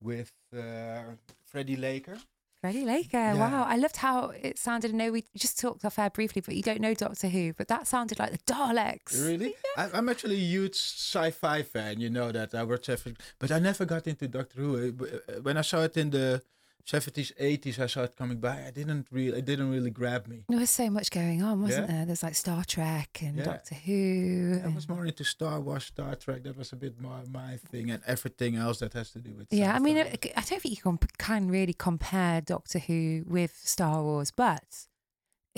with 0.00 0.32
uh, 0.52 1.02
Freddie 1.44 1.76
Laker. 1.76 2.18
Freddie 2.60 2.84
Laker. 2.84 3.36
Wow. 3.36 3.62
I 3.68 3.76
loved 3.76 3.98
how 3.98 4.30
it 4.30 4.58
sounded. 4.58 4.90
I 4.90 4.94
know 4.96 5.12
we 5.12 5.22
just 5.36 5.60
talked 5.60 5.84
off 5.84 5.96
air 5.96 6.10
briefly, 6.10 6.42
but 6.44 6.56
you 6.56 6.62
don't 6.62 6.80
know 6.80 6.92
Doctor 6.92 7.28
Who, 7.28 7.52
but 7.52 7.68
that 7.68 7.86
sounded 7.86 8.18
like 8.18 8.32
the 8.32 8.38
Daleks. 8.52 9.24
Really? 9.24 9.54
I, 9.76 9.90
I'm 9.94 10.08
actually 10.08 10.38
a 10.38 10.38
huge 10.40 10.74
sci-fi 10.74 11.62
fan. 11.62 12.00
You 12.00 12.10
know 12.10 12.32
that 12.32 12.52
I 12.52 12.64
watch 12.64 12.88
every, 12.88 13.14
but 13.38 13.52
I 13.52 13.60
never 13.60 13.84
got 13.84 14.08
into 14.08 14.26
Doctor 14.26 14.60
Who. 14.60 14.88
Uh, 15.00 15.40
When 15.42 15.56
I 15.56 15.62
saw 15.62 15.82
it 15.82 15.96
in 15.96 16.10
the 16.10 16.42
70s, 16.86 17.32
80s, 17.40 17.78
I 17.78 17.86
saw 17.86 18.02
it 18.02 18.16
coming 18.16 18.38
by. 18.38 18.64
I 18.66 18.70
didn't 18.70 19.06
really, 19.10 19.38
it 19.38 19.44
didn't 19.44 19.70
really 19.70 19.90
grab 19.90 20.26
me. 20.26 20.44
There 20.48 20.58
was 20.58 20.70
so 20.70 20.90
much 20.90 21.10
going 21.10 21.42
on, 21.42 21.62
wasn't 21.62 21.88
Yeah. 21.88 21.96
there? 21.96 22.06
There's 22.06 22.22
like 22.22 22.34
Star 22.34 22.64
Trek 22.64 23.20
and 23.22 23.36
Yeah. 23.36 23.44
Doctor 23.44 23.74
Who. 23.76 24.60
I 24.64 24.68
was 24.68 24.88
more 24.88 25.06
into 25.06 25.24
Star 25.24 25.60
Wars, 25.60 25.84
Star 25.84 26.14
Trek. 26.16 26.42
That 26.42 26.56
was 26.56 26.72
a 26.72 26.76
bit 26.76 27.00
more 27.00 27.22
my 27.30 27.56
thing, 27.56 27.90
and 27.90 28.02
everything 28.06 28.56
else 28.56 28.80
that 28.80 28.92
has 28.94 29.10
to 29.12 29.20
do 29.20 29.32
with. 29.34 29.46
Yeah, 29.50 29.74
I 29.74 29.78
mean. 29.78 29.96
I 29.98 30.18
I 30.36 30.40
don't 30.42 30.60
think 30.60 30.76
you 30.76 30.82
can, 30.82 30.98
can 31.18 31.48
really 31.48 31.74
compare 31.74 32.40
Doctor 32.40 32.78
Who 32.80 33.24
with 33.26 33.54
Star 33.64 34.02
Wars, 34.02 34.30
but 34.30 34.64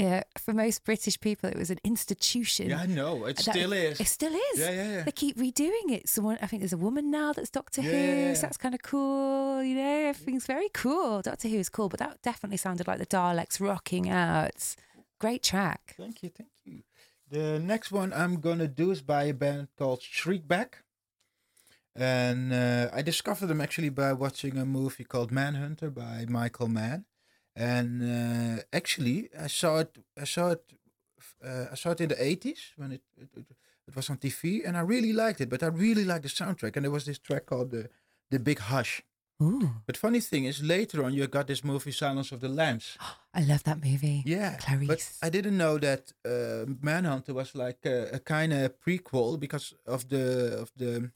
uh, 0.01 0.23
for 0.39 0.53
most 0.53 0.85
British 0.85 1.21
people, 1.21 1.49
it 1.49 1.57
was 1.57 1.71
an 1.71 1.79
institution. 1.85 2.71
yeah, 2.71 2.81
I 2.81 2.87
know 2.87 3.27
it 3.27 3.39
still 3.39 3.73
is. 3.73 4.01
It 4.01 4.07
still 4.07 4.33
is. 4.35 4.59
Yeah, 4.59 4.71
yeah, 4.71 4.91
yeah. 4.93 5.03
They 5.05 5.13
keep 5.13 5.37
redoing 5.37 5.91
it. 5.91 6.09
Someone, 6.09 6.39
I 6.43 6.47
think 6.47 6.63
there's 6.63 6.73
a 6.73 6.77
woman 6.77 7.11
now 7.11 7.33
that's 7.33 7.51
Doctor 7.51 7.81
Yeah, 7.83 7.91
Who. 7.91 7.97
yeah, 7.97 8.15
yeah. 8.29 8.35
So 8.35 8.41
that's 8.43 8.57
kind 8.57 8.75
of 8.75 8.83
cool. 8.83 9.63
You 9.63 9.77
know, 9.77 10.09
everything's 10.09 10.47
very 10.47 10.69
cool. 10.75 11.23
Doctor 11.23 11.49
Who 11.49 11.59
is 11.59 11.69
cool, 11.69 11.89
but 11.89 12.01
that 12.01 12.23
definitely 12.23 12.57
sounded 12.57 12.87
like 12.89 12.99
the 12.99 13.07
Daleks 13.07 13.61
rocking 13.61 14.09
out. 14.09 14.75
Great 15.21 15.43
track. 15.45 15.95
Thank 15.97 16.23
you, 16.23 16.29
thank 16.31 16.51
you. 16.65 16.83
The 17.31 17.59
next 17.59 17.91
one 17.93 18.13
I'm 18.13 18.41
gonna 18.41 18.69
do 18.69 18.91
is 18.91 19.01
by 19.01 19.25
a 19.25 19.35
band 19.35 19.69
called 19.79 20.01
Shriekback, 20.01 20.75
and 21.97 22.53
uh, 22.53 22.91
I 22.93 23.03
discovered 23.03 23.47
them 23.47 23.61
actually 23.61 23.89
by 23.91 24.13
watching 24.13 24.57
a 24.59 24.65
movie 24.65 25.05
called 25.05 25.31
Manhunter 25.31 25.91
by 25.91 26.27
Michael 26.29 26.69
Mann, 26.69 27.05
and 27.57 28.03
uh, 28.03 28.63
actually, 28.73 29.31
I 29.39 29.47
saw 29.47 29.79
it. 29.79 29.97
I 30.21 30.25
saw 30.25 30.51
it. 30.51 30.65
Uh, 31.45 31.67
I 31.73 31.75
saw 31.75 31.91
it 31.91 32.01
in 32.01 32.09
the 32.09 32.23
eighties 32.23 32.73
when 32.77 32.93
it, 32.93 33.03
it, 33.17 33.29
it 33.37 33.47
it 33.87 33.95
was 33.95 34.11
on 34.11 34.17
TV, 34.17 34.67
and 34.67 34.77
I 34.77 34.81
really 34.81 35.13
liked 35.13 35.41
it. 35.41 35.51
But 35.51 35.63
I 35.63 35.67
really 35.67 36.05
liked 36.05 36.23
the 36.23 36.29
soundtrack, 36.29 36.77
and 36.77 36.85
there 36.85 36.91
was 36.91 37.05
this 37.05 37.19
track 37.19 37.47
called 37.47 37.71
the 37.71 37.89
the 38.31 38.39
Big 38.39 38.59
Hush. 38.59 39.03
Ooh. 39.43 39.71
But 39.87 39.97
funny 39.97 40.21
thing 40.21 40.45
is, 40.45 40.63
later 40.63 41.05
on, 41.05 41.13
you 41.13 41.27
got 41.27 41.49
this 41.49 41.65
movie 41.65 41.91
Silence 41.93 42.31
of 42.33 42.41
the 42.41 42.49
Lambs. 42.49 42.97
I 43.35 43.43
love 43.43 43.65
that 43.65 43.85
movie. 43.85 44.23
Yeah, 44.25 44.57
Clarice. 44.57 44.87
But 44.87 45.27
I 45.27 45.29
didn't 45.29 45.59
know 45.59 45.77
that 45.79 46.13
uh, 46.25 46.73
Manhunter 46.81 47.35
was 47.35 47.55
like 47.55 47.85
a, 47.85 48.11
a 48.13 48.19
kind 48.21 48.53
of 48.53 48.81
prequel 48.81 49.39
because 49.39 49.75
of 49.87 50.09
the 50.09 50.59
of 50.61 50.71
the 50.77 51.11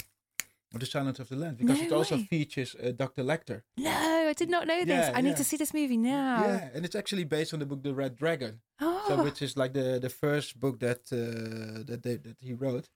of 0.74 0.80
The 0.80 0.86
Silence 0.86 1.18
of 1.18 1.28
the 1.28 1.36
Land 1.36 1.58
because 1.58 1.78
no 1.78 1.84
it 1.84 1.92
also 1.92 2.18
features 2.18 2.76
uh, 2.82 2.92
Dr. 2.92 3.22
Lecter. 3.22 3.62
No, 3.76 3.90
I 4.28 4.32
did 4.34 4.50
not 4.50 4.66
know 4.66 4.84
this. 4.84 5.06
Yeah, 5.06 5.12
I 5.14 5.18
yeah. 5.18 5.20
need 5.20 5.36
to 5.36 5.44
see 5.44 5.56
this 5.56 5.72
movie 5.72 5.96
now. 5.96 6.44
Yeah, 6.44 6.68
and 6.74 6.84
it's 6.84 6.94
actually 6.94 7.24
based 7.24 7.54
on 7.54 7.60
the 7.60 7.66
book 7.66 7.82
The 7.82 7.94
Red 7.94 8.16
Dragon, 8.16 8.60
oh. 8.80 9.04
so, 9.08 9.22
which 9.22 9.40
is 9.42 9.56
like 9.56 9.72
the, 9.72 9.98
the 10.00 10.10
first 10.10 10.60
book 10.60 10.80
that 10.80 11.00
uh, 11.12 11.84
that 11.86 12.02
they, 12.02 12.16
that 12.16 12.36
he 12.40 12.52
wrote. 12.52 12.88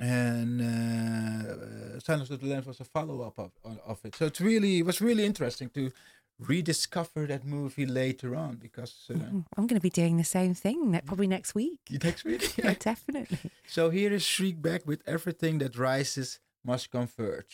And 0.00 0.62
uh, 0.62 1.52
uh 1.52 2.00
Silence 2.00 2.30
of 2.30 2.40
the 2.40 2.46
Land 2.46 2.64
was 2.64 2.80
a 2.80 2.84
follow 2.84 3.20
up 3.20 3.38
of, 3.38 3.52
of 3.86 4.00
it. 4.04 4.16
So 4.16 4.26
it's 4.26 4.40
really 4.40 4.78
it 4.78 4.86
was 4.86 5.00
really 5.00 5.24
interesting 5.24 5.68
to 5.70 5.92
rediscover 6.40 7.26
that 7.26 7.44
movie 7.44 7.86
later 7.86 8.34
on 8.34 8.56
because 8.56 9.10
uh, 9.10 9.14
I'm 9.14 9.66
going 9.66 9.78
to 9.78 9.80
be 9.80 9.90
doing 9.90 10.16
the 10.16 10.24
same 10.24 10.54
thing 10.54 10.98
probably 11.04 11.26
next 11.26 11.54
week. 11.54 11.80
Next 12.02 12.24
week, 12.24 12.56
yeah, 12.56 12.74
definitely. 12.78 13.38
So 13.66 13.90
here 13.90 14.12
is 14.12 14.24
Shriekback 14.24 14.84
with 14.84 15.00
everything 15.06 15.58
that 15.58 15.78
rises 15.78 16.40
Most 16.64 16.90
Comfort. 16.90 17.46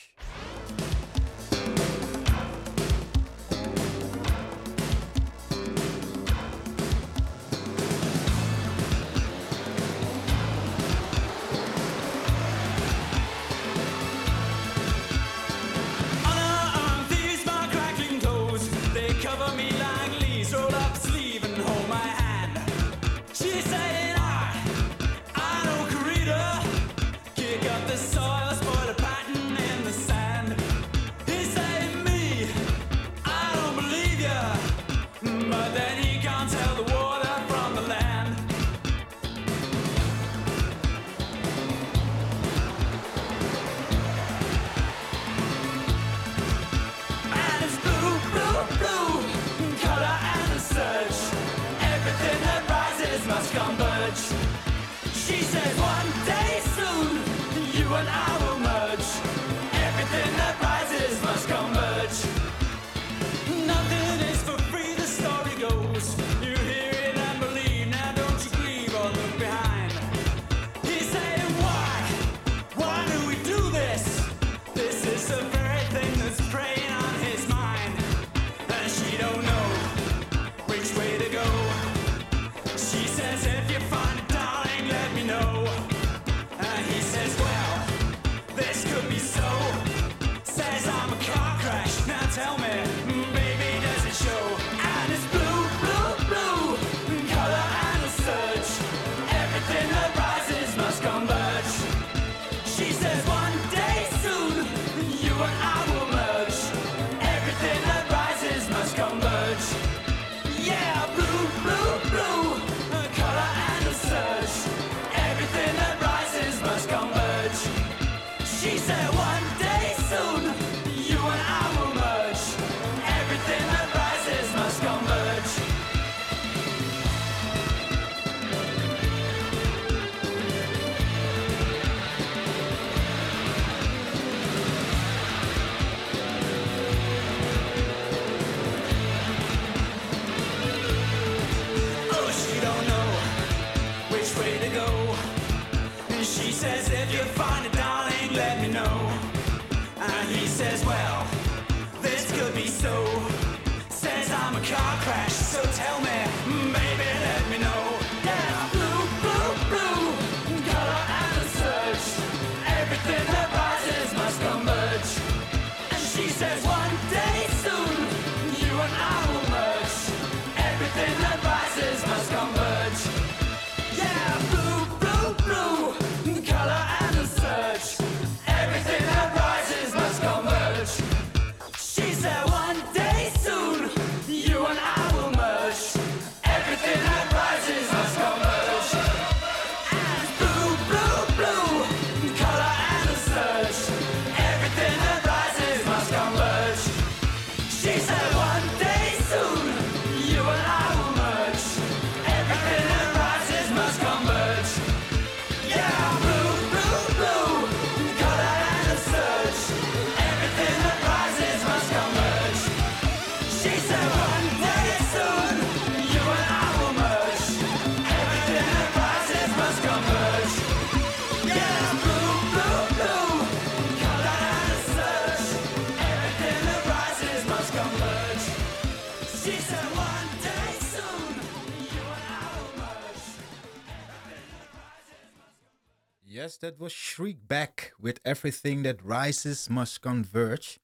Yes, 236.37 236.59
that 236.59 236.79
was 236.79 236.93
Shriekback 236.93 237.93
with 237.99 238.21
Everything 238.23 238.83
That 238.83 239.03
Rises 239.03 239.71
Must 239.71 240.03
Converge. 240.03 240.79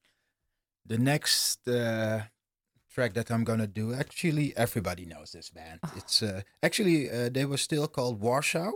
The 0.87 0.97
next 0.97 1.69
uh, 1.69 2.23
track 2.91 3.13
that 3.13 3.31
I'm 3.31 3.45
gonna 3.45 3.67
do, 3.67 3.93
actually, 3.93 4.57
everybody 4.57 5.05
knows 5.05 5.33
this 5.33 5.51
band. 5.51 5.81
Oh. 5.85 5.93
It's 5.95 6.23
uh, 6.23 6.41
actually, 6.63 7.11
uh, 7.11 7.29
they 7.29 7.45
were 7.45 7.59
still 7.59 7.87
called 7.87 8.19
Warsaw 8.19 8.71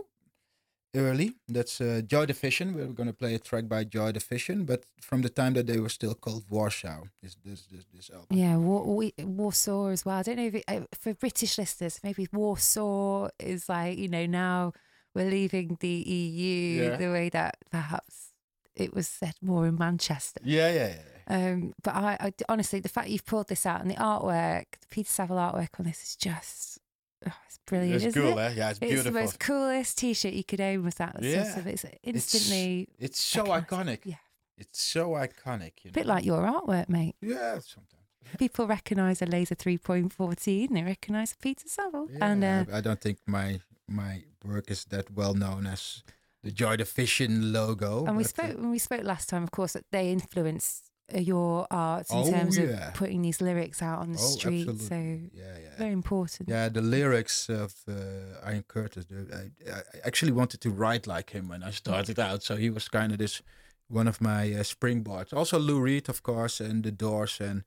early. 0.95 1.33
That's 1.47 1.81
uh, 1.81 2.03
Joy 2.05 2.27
Division. 2.27 2.75
We're 2.75 2.93
gonna 2.93 3.11
play 3.11 3.33
a 3.33 3.39
track 3.39 3.67
by 3.67 3.83
Joy 3.83 4.11
Division, 4.11 4.65
but 4.65 4.85
from 5.01 5.23
the 5.23 5.29
time 5.29 5.53
that 5.53 5.65
they 5.65 5.79
were 5.79 5.89
still 5.89 6.13
called 6.13 6.43
Warsaw, 6.47 7.05
this, 7.23 7.37
this, 7.43 7.63
this, 7.71 7.85
this 7.91 8.11
album. 8.11 8.27
Yeah, 8.29 8.55
War, 8.57 8.85
we, 8.85 9.15
Warsaw 9.17 9.87
as 9.87 10.05
well. 10.05 10.19
I 10.19 10.21
don't 10.21 10.35
know 10.35 10.45
if 10.45 10.53
it, 10.53 10.63
uh, 10.67 10.81
for 10.93 11.15
British 11.15 11.57
listeners, 11.57 11.99
maybe 12.03 12.27
Warsaw 12.31 13.29
is 13.39 13.67
like, 13.67 13.97
you 13.97 14.09
know, 14.09 14.27
now 14.27 14.73
we're 15.17 15.29
leaving 15.31 15.77
the 15.79 15.87
EU 15.87 16.83
Yeah. 16.83 16.95
the 16.97 17.11
way 17.11 17.29
that 17.29 17.57
perhaps 17.71 18.31
it 18.75 18.93
was 18.93 19.07
said 19.07 19.33
more 19.41 19.65
in 19.67 19.75
Manchester. 19.77 20.39
Yeah, 20.43 20.71
yeah, 20.71 20.95
yeah. 20.95 21.03
Um, 21.29 21.73
but 21.83 21.93
I, 21.95 22.17
I 22.21 22.33
honestly, 22.47 22.79
the 22.79 22.87
fact 22.89 23.09
you've 23.09 23.25
pulled 23.25 23.49
this 23.49 23.65
out 23.65 23.81
and 23.81 23.89
the 23.91 23.95
artwork, 23.95 24.65
the 24.79 24.87
Peter 24.89 25.09
Saville 25.09 25.35
artwork 25.37 25.77
on 25.79 25.85
this 25.85 26.01
is 26.03 26.15
just 26.15 26.79
oh, 27.27 27.33
it's 27.47 27.59
brilliant. 27.65 27.95
It's 27.95 28.05
isn't 28.05 28.21
cool, 28.21 28.37
it? 28.37 28.41
eh? 28.43 28.53
Yeah, 28.55 28.69
it's 28.69 28.79
It's 28.79 28.79
beautiful. 28.79 28.97
It's 28.97 29.03
the 29.03 29.21
most 29.21 29.39
coolest 29.39 29.97
T-shirt 29.97 30.33
you 30.33 30.43
could 30.45 30.61
own 30.61 30.83
with 30.85 30.95
that. 30.95 31.13
Sort 31.15 31.25
Yeah. 31.25 31.59
of, 31.59 31.67
it's 31.67 31.85
instantly 32.03 32.87
It's 32.99 33.21
so 33.21 33.43
recognised. 33.45 33.67
iconic. 33.69 33.99
Yeah, 34.05 34.15
It's 34.57 34.81
so 34.81 35.09
iconic. 35.11 35.71
You 35.83 35.89
a 35.89 35.91
bit 35.93 36.05
like 36.05 36.23
your 36.23 36.43
artwork, 36.43 36.87
mate. 36.89 37.15
yeah, 37.21 37.59
sometimes. 37.59 37.93
People 38.37 38.67
recognise 38.67 39.21
a 39.21 39.25
laser 39.25 39.55
three 39.55 39.77
point 39.77 40.11
fourteen. 40.13 40.73
They 40.73 40.83
recognise 40.83 41.31
a 41.31 41.37
Peter 41.37 41.67
Saville, 41.67 42.07
Yeah, 42.11 42.17
and 42.29 42.43
uh, 42.43 42.65
I 42.73 42.81
don't 42.81 42.99
think 43.01 43.19
my 43.25 43.59
my 43.87 44.23
work 44.45 44.69
is 44.71 44.85
that 44.85 45.11
well 45.11 45.33
known 45.33 45.65
as 45.67 46.03
the 46.43 46.51
Joy 46.51 46.77
Division 46.77 47.51
logo. 47.53 48.05
and 48.05 48.17
we 48.17 48.23
uh, 48.23 48.27
spoke 48.27 48.57
when 48.57 48.69
we 48.71 48.79
spoke 48.79 49.03
last 49.03 49.29
time. 49.29 49.43
Of 49.43 49.51
course, 49.51 49.73
that 49.73 49.85
they 49.91 50.11
influenced 50.11 50.91
uh, 51.13 51.19
your 51.19 51.67
art 51.71 52.07
in 52.11 52.17
Oh, 52.17 52.29
terms 52.31 52.57
yeah. 52.57 52.89
of 52.89 52.93
putting 52.93 53.21
these 53.21 53.41
lyrics 53.41 53.81
out 53.81 53.99
on 53.99 54.11
the 54.11 54.19
oh, 54.19 54.27
street. 54.37 54.67
absolutely. 54.67 55.29
So 55.31 55.39
yeah, 55.41 55.57
yeah. 55.63 55.77
very 55.77 55.93
important. 55.93 56.49
Yeah, 56.49 56.69
the 56.69 56.81
lyrics 56.81 57.49
of 57.49 57.73
uh, 57.87 58.49
Ian 58.51 58.63
Curtis. 58.67 59.05
I, 59.11 59.71
I 59.71 59.81
actually 60.05 60.31
wanted 60.33 60.61
to 60.61 60.69
write 60.69 61.07
like 61.07 61.31
him 61.31 61.47
when 61.49 61.63
I 61.63 61.71
started 61.71 62.19
out, 62.19 62.43
so 62.43 62.55
he 62.55 62.69
was 62.69 62.87
kind 62.89 63.11
of 63.11 63.17
this 63.17 63.41
one 63.89 64.07
of 64.09 64.19
my 64.21 64.51
uh, 64.53 64.63
springboards. 64.63 65.33
Also 65.33 65.57
Lou 65.57 65.79
Reed, 65.79 66.09
of 66.09 66.21
course, 66.23 66.59
and 66.59 66.83
the 66.83 66.91
Doors 66.91 67.39
and 67.41 67.63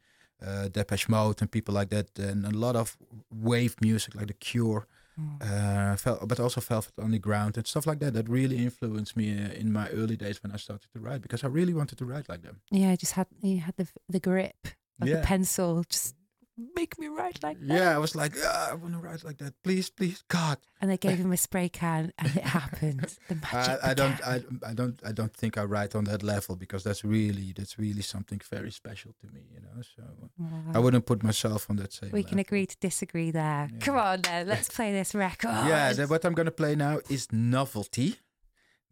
uh, 0.47 0.69
Depeche 0.69 1.09
Mode 1.09 1.41
and 1.43 1.51
people 1.51 1.75
like 1.75 1.89
that, 1.91 2.19
and 2.19 2.45
a 2.45 2.51
lot 2.51 2.77
of 2.77 2.97
wave 3.31 3.75
music 3.81 4.15
like 4.15 4.27
The 4.27 4.35
Cure, 4.35 4.87
uh, 5.41 5.97
Vel- 5.97 6.27
but 6.27 6.39
also 6.41 6.61
Velvet 6.61 6.93
Underground 6.99 7.57
and 7.57 7.67
stuff 7.67 7.87
like 7.87 7.99
that. 8.01 8.13
That 8.15 8.29
really 8.29 8.59
influenced 8.59 9.17
me 9.17 9.27
uh, 9.33 9.53
in 9.53 9.73
my 9.73 9.89
early 9.91 10.17
days 10.17 10.43
when 10.43 10.53
I 10.53 10.57
started 10.57 10.89
to 10.93 11.01
write 11.01 11.23
because 11.23 11.45
I 11.45 11.49
really 11.49 11.75
wanted 11.75 11.99
to 11.99 12.05
write 12.05 12.29
like 12.29 12.43
them. 12.43 12.61
Yeah, 12.71 12.91
I 12.91 12.97
just 12.97 13.13
had 13.13 13.27
you 13.43 13.59
had 13.61 13.77
the 13.77 13.87
the 14.09 14.21
grip 14.21 14.57
of 15.01 15.09
Yeah. 15.09 15.17
the 15.17 15.23
pencil. 15.23 15.85
Just 15.89 16.15
make 16.75 16.99
me 16.99 17.09
write 17.09 17.43
like 17.43 17.59
that. 17.61 17.75
Yeah, 17.75 17.95
I 17.95 17.99
was 17.99 18.15
like, 18.15 18.33
ah, 18.45 18.71
I 18.71 18.75
want 18.75 18.95
to 18.95 19.01
write 19.01 19.25
like 19.25 19.39
that. 19.39 19.55
Please, 19.63 19.91
please, 19.91 20.23
God. 20.29 20.59
And 20.81 20.91
they 20.91 20.97
gave 20.97 21.19
him 21.19 21.33
a 21.33 21.37
spray 21.37 21.69
can, 21.69 22.13
and 22.19 22.29
it 22.37 22.43
happened. 22.61 23.17
The 23.29 23.35
magic. 23.35 23.85
I, 23.85 23.91
I 23.91 23.95
don't. 23.95 24.27
I, 24.27 24.43
I 24.67 24.75
don't 24.75 25.01
I 25.05 25.13
don't 25.13 25.35
think 25.35 25.59
I 25.59 25.65
write 25.65 25.95
on 25.95 26.05
that 26.05 26.23
level 26.23 26.57
because 26.57 26.85
that's 26.85 27.05
really 27.05 27.53
that's 27.57 27.79
really 27.79 28.03
something 28.03 28.41
very 28.49 28.71
special 28.71 29.13
to 29.21 29.27
me, 29.35 29.41
you 29.53 29.61
know. 29.61 29.83
So 29.97 30.03
I 30.75 30.79
wouldn't 30.79 31.07
put 31.07 31.23
myself 31.23 31.69
on 31.71 31.77
that 31.77 31.93
same. 31.93 32.11
we 32.13 32.23
can 32.23 32.39
level. 32.39 32.41
agree 32.41 32.67
to 32.67 32.77
disagree 32.81 33.31
there. 33.31 33.69
Come 33.81 33.97
on, 33.97 34.23
then. 34.23 34.49
Let's 34.49 34.69
play 34.77 34.93
this 34.93 35.15
record. 35.15 35.51
Yeah, 35.67 35.93
the, 35.93 36.07
what 36.07 36.25
I'm 36.25 36.35
gonna 36.35 36.51
play 36.51 36.75
now 36.77 37.01
is 37.09 37.29
Novelty 37.33 38.17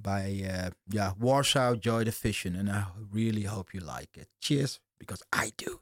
by 0.00 0.42
uh, 0.48 0.70
yeah 0.88 1.12
Warsaw 1.18 1.74
Joy 1.76 2.04
Division, 2.04 2.54
and 2.54 2.70
I 2.70 2.84
really 3.12 3.42
hope 3.42 3.74
you 3.74 3.80
like 3.80 4.16
it. 4.16 4.28
Cheers, 4.40 4.80
because 4.98 5.22
I 5.32 5.52
do. 5.56 5.80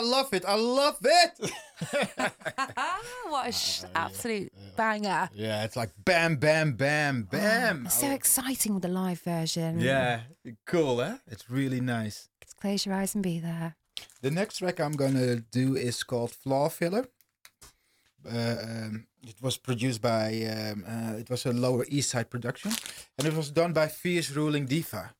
I 0.00 0.02
love 0.02 0.32
it. 0.32 0.44
I 0.48 0.54
love 0.54 0.96
it. 1.04 1.52
Ah, 2.74 3.00
what 3.28 3.48
a 3.48 3.52
sh- 3.52 3.82
absolute 3.94 4.50
banger. 4.76 5.28
yeah, 5.34 5.64
it's 5.64 5.76
like 5.76 5.90
bam, 6.06 6.36
bam, 6.36 6.72
bam, 6.72 7.24
bam. 7.24 7.84
It's 7.84 8.00
so 8.00 8.10
exciting 8.10 8.72
with 8.72 8.82
the 8.82 8.88
live 8.88 9.20
version. 9.20 9.78
yeah, 9.78 10.20
cool, 10.64 11.02
eh? 11.02 11.16
It's 11.26 11.50
really 11.50 11.82
nice. 11.82 12.30
Just 12.42 12.56
close 12.56 12.86
your 12.86 12.94
eyes 12.94 13.14
and 13.14 13.22
be 13.22 13.38
there. 13.40 13.76
The 14.22 14.30
next 14.30 14.56
track 14.58 14.80
I'm 14.80 14.92
gonna 14.92 15.36
do 15.36 15.76
is 15.76 16.02
called 16.02 16.30
Floor 16.30 16.70
Filler. 16.70 17.06
Uh, 18.24 18.56
um, 18.62 19.06
it 19.22 19.36
was 19.42 19.58
produced 19.58 20.00
by, 20.00 20.28
um, 20.44 20.84
uh, 20.88 21.18
it 21.18 21.28
was 21.28 21.44
a 21.44 21.52
Lower 21.52 21.84
East 21.88 22.08
Side 22.10 22.30
production, 22.30 22.72
and 23.18 23.26
it 23.28 23.34
was 23.34 23.50
done 23.50 23.74
by 23.74 23.86
Fierce 23.88 24.30
Ruling 24.30 24.64
Diva. 24.64 25.10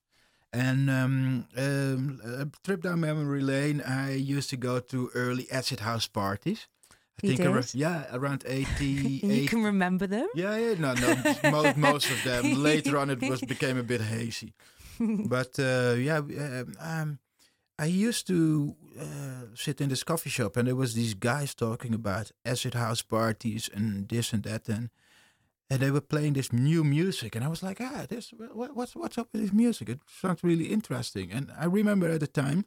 And 0.52 0.90
um, 0.90 1.46
um, 1.56 2.20
a 2.24 2.46
trip 2.64 2.82
down 2.82 3.00
memory 3.00 3.40
lane, 3.40 3.80
I 3.82 4.14
used 4.14 4.50
to 4.50 4.56
go 4.56 4.80
to 4.80 5.10
early 5.14 5.46
acid 5.50 5.80
house 5.80 6.08
parties. 6.08 6.66
I 7.22 7.26
You 7.26 7.50
ar- 7.52 7.60
did? 7.60 7.74
yeah, 7.74 8.04
around 8.12 8.44
80, 8.46 9.20
And 9.22 9.32
you 9.32 9.36
80 9.42 9.46
can 9.48 9.62
remember 9.62 10.06
them? 10.08 10.26
yeah, 10.34 10.56
yeah, 10.56 10.74
no, 10.78 10.94
no, 10.94 11.14
most, 11.50 11.76
most 11.76 12.10
of 12.10 12.22
them. 12.24 12.54
Later 12.62 12.96
on, 12.98 13.10
it 13.10 13.20
was 13.22 13.40
became 13.42 13.78
a 13.78 13.82
bit 13.82 14.00
hazy. 14.00 14.54
But 14.98 15.58
uh, 15.58 15.94
yeah, 15.98 16.18
um, 16.18 16.74
um, 16.80 17.18
I 17.78 17.86
used 17.86 18.26
to 18.26 18.74
uh, 19.00 19.46
sit 19.54 19.80
in 19.80 19.88
this 19.88 20.02
coffee 20.04 20.30
shop, 20.30 20.56
and 20.56 20.66
there 20.66 20.76
was 20.76 20.94
these 20.94 21.14
guys 21.14 21.54
talking 21.54 21.94
about 21.94 22.32
acid 22.44 22.74
house 22.74 23.02
parties 23.02 23.70
and 23.74 24.08
this 24.08 24.32
and 24.32 24.42
that, 24.44 24.68
and 24.68 24.90
and 25.70 25.80
they 25.80 25.90
were 25.90 26.00
playing 26.00 26.34
this 26.34 26.52
new 26.52 26.82
music, 26.84 27.36
and 27.36 27.44
I 27.44 27.48
was 27.48 27.62
like, 27.62 27.80
ah, 27.80 28.04
this 28.08 28.32
what, 28.52 28.74
what's 28.76 28.94
what's 28.96 29.18
up 29.18 29.28
with 29.32 29.42
this 29.42 29.52
music? 29.52 29.88
It 29.88 30.00
sounds 30.20 30.42
really 30.42 30.66
interesting. 30.66 31.30
And 31.32 31.50
I 31.58 31.66
remember 31.66 32.08
at 32.10 32.20
the 32.20 32.26
time. 32.42 32.64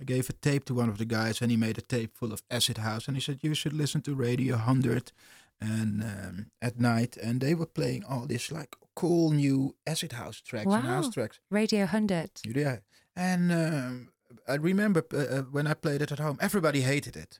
I 0.00 0.04
gave 0.04 0.30
a 0.30 0.32
tape 0.32 0.64
to 0.64 0.74
one 0.74 0.88
of 0.88 0.96
the 0.96 1.04
guys, 1.04 1.42
and 1.42 1.50
he 1.50 1.56
made 1.56 1.76
a 1.78 1.82
tape 1.82 2.16
full 2.16 2.32
of 2.32 2.42
acid 2.50 2.78
house. 2.78 3.06
And 3.08 3.16
he 3.16 3.20
said, 3.20 3.38
"You 3.42 3.54
should 3.54 3.74
listen 3.74 4.00
to 4.02 4.14
Radio 4.14 4.54
100 4.56 5.12
and 5.60 6.02
um, 6.02 6.46
at 6.60 6.80
night, 6.80 7.16
and 7.18 7.40
they 7.40 7.54
were 7.54 7.66
playing 7.66 8.02
all 8.08 8.26
this 8.26 8.50
like 8.50 8.74
cool 8.96 9.30
new 9.32 9.74
acid 9.86 10.12
house 10.12 10.40
tracks 10.40 10.72
and 10.74 10.84
house 10.86 11.04
Wow. 11.04 11.10
tracks. 11.12 11.40
Radio 11.50 11.80
100. 11.80 12.30
Yeah, 12.44 12.78
and 13.14 13.52
um, 13.52 14.08
I 14.48 14.54
remember 14.54 15.04
uh, 15.12 15.18
uh, 15.18 15.42
when 15.52 15.66
I 15.66 15.74
played 15.74 16.00
it 16.02 16.10
at 16.12 16.18
home, 16.18 16.38
everybody 16.40 16.80
hated 16.80 17.16
it, 17.16 17.38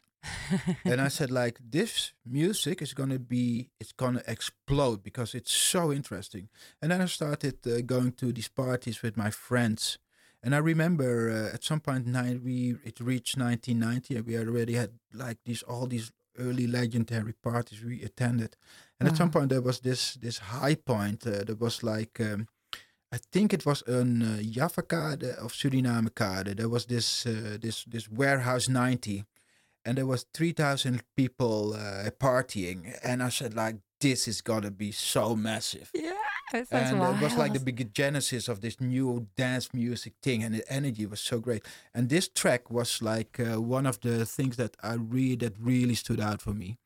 and 0.85 1.01
I 1.01 1.09
said 1.09 1.31
like, 1.31 1.59
this 1.61 2.13
music 2.25 2.83
is 2.83 2.95
gonna 2.95 3.19
be, 3.19 3.71
it's 3.81 3.93
gonna 3.93 4.23
explode 4.27 5.03
because 5.03 5.35
it's 5.35 5.53
so 5.53 5.93
interesting. 5.93 6.49
And 6.81 6.91
then 6.91 7.01
I 7.01 7.07
started 7.07 7.67
uh, 7.67 7.81
going 7.83 8.13
to 8.13 8.33
these 8.33 8.49
parties 8.49 9.03
with 9.03 9.17
my 9.17 9.31
friends. 9.31 9.99
And 10.43 10.55
I 10.55 10.59
remember 10.59 11.31
uh, 11.31 11.55
at 11.55 11.65
some 11.65 11.81
point 11.81 12.07
nine, 12.07 12.43
we 12.45 12.77
it 12.85 13.01
reached 13.01 13.39
1990 13.39 14.17
and 14.17 14.27
we 14.27 14.37
already 14.37 14.75
had 14.75 14.91
like 15.13 15.39
these 15.45 15.63
all 15.63 15.87
these 15.87 16.11
early 16.39 16.67
legendary 16.67 17.33
parties 17.33 17.85
we 17.85 18.03
attended. 18.03 18.57
And 18.99 19.09
at 19.09 19.17
some 19.17 19.31
point 19.31 19.51
there 19.51 19.61
was 19.61 19.81
this 19.81 20.15
this 20.15 20.39
high 20.39 20.77
point. 20.77 21.27
Uh, 21.27 21.45
there 21.45 21.57
was 21.57 21.83
like 21.83 22.21
um, 22.21 22.49
I 23.13 23.19
think 23.31 23.53
it 23.53 23.65
was 23.65 23.83
een 23.87 24.23
uh, 24.23 24.43
Java 24.43 24.83
kade 24.83 25.37
of 25.37 25.53
Suriname 25.53 26.11
kade. 26.11 26.57
There 26.57 26.69
was 26.69 26.87
this 26.87 27.27
uh, 27.27 27.59
this 27.61 27.85
this 27.85 28.09
warehouse 28.09 28.69
90 28.69 29.25
and 29.85 29.99
there 29.99 30.07
was 30.07 30.27
3000 30.35 31.03
people 31.17 31.75
uh, 31.75 32.11
partying 32.21 32.97
and 33.03 33.23
I 33.23 33.29
said 33.29 33.55
like 33.55 33.77
this 34.01 34.27
is 34.27 34.43
to 34.43 34.71
be 34.71 34.91
so 34.91 35.37
massive. 35.37 35.91
Yeah, 35.95 36.13
and 36.71 36.99
wild. 36.99 37.17
it 37.17 37.23
was 37.23 37.37
like 37.37 37.53
the 37.53 37.61
big 37.61 37.95
genesis 37.95 38.49
of 38.49 38.61
this 38.61 38.81
new 38.81 39.29
dance 39.37 39.73
music 39.73 40.15
thing 40.23 40.43
and 40.43 40.55
the 40.55 40.73
energy 40.73 41.07
was 41.07 41.21
so 41.21 41.39
great 41.39 41.65
and 41.95 42.09
this 42.09 42.29
track 42.29 42.71
was 42.71 43.01
like 43.01 43.41
uh, 43.41 43.61
one 43.61 43.87
of 43.87 44.01
the 44.01 44.27
things 44.27 44.57
that 44.57 44.77
i 44.83 44.93
read 44.95 45.41
that 45.41 45.55
really 45.59 45.95
stood 45.95 46.21
out 46.21 46.43
for 46.43 46.53
me 46.53 46.77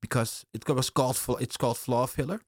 because 0.00 0.44
it 0.54 0.66
was 0.68 0.90
called 0.90 1.18
it's 1.40 1.56
called 1.56 1.78
Floor 1.78 2.06
Filler 2.06 2.40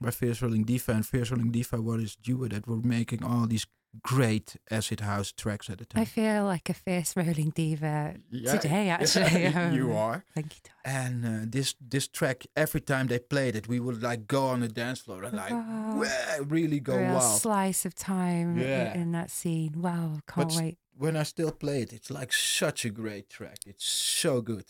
by 0.00 0.10
Fierce 0.10 0.42
Ruling 0.42 0.64
Diva 0.64 0.92
and 0.92 1.06
Fierce 1.06 1.30
Ruling 1.30 1.50
Diva 1.50 1.80
were 1.80 1.98
this 1.98 2.16
duo 2.16 2.48
that 2.48 2.66
were 2.66 2.76
making 2.76 3.24
all 3.24 3.46
these 3.46 3.66
great 4.02 4.56
acid 4.70 5.00
house 5.00 5.32
tracks 5.32 5.70
at 5.70 5.78
the 5.78 5.84
time 5.84 6.02
I 6.02 6.04
feel 6.04 6.44
like 6.44 6.68
a 6.70 6.74
Fierce 6.74 7.16
Ruling 7.16 7.50
Diva 7.50 8.14
Yeah, 8.30 8.56
today, 8.58 8.88
actually. 8.96 9.46
Um, 9.46 9.72
you 9.74 9.92
are 9.96 10.24
Thank 10.34 10.54
you, 10.54 10.60
Thomas. 10.64 10.84
and 10.84 11.24
uh, 11.24 11.44
this 11.48 11.74
this 11.80 12.08
track 12.08 12.46
every 12.56 12.80
time 12.80 13.06
they 13.08 13.18
played 13.18 13.54
it 13.56 13.68
we 13.68 13.78
would 13.80 14.02
like 14.02 14.26
go 14.26 14.46
on 14.46 14.60
the 14.60 14.68
dance 14.68 15.00
floor 15.00 15.24
and 15.24 15.36
like 15.36 15.52
Wow. 15.52 15.98
"Wah," 16.00 16.44
really 16.56 16.80
go 16.80 16.96
Real 16.96 17.14
wild 17.14 17.40
slice 17.40 17.84
of 17.86 17.94
time 17.94 18.58
Yeah. 18.58 18.94
in 19.00 19.12
that 19.12 19.30
scene. 19.30 19.72
Wow, 19.82 20.20
can't 20.26 20.48
But 20.48 20.56
wait. 20.56 20.78
when 20.98 21.16
I 21.16 21.24
still 21.24 21.52
play 21.52 21.82
it, 21.82 21.92
it's 21.92 22.10
like 22.10 22.32
such 22.32 22.84
a 22.84 22.90
great 22.90 23.28
track. 23.30 23.58
It's 23.66 23.86
so 23.86 24.40
good. 24.42 24.64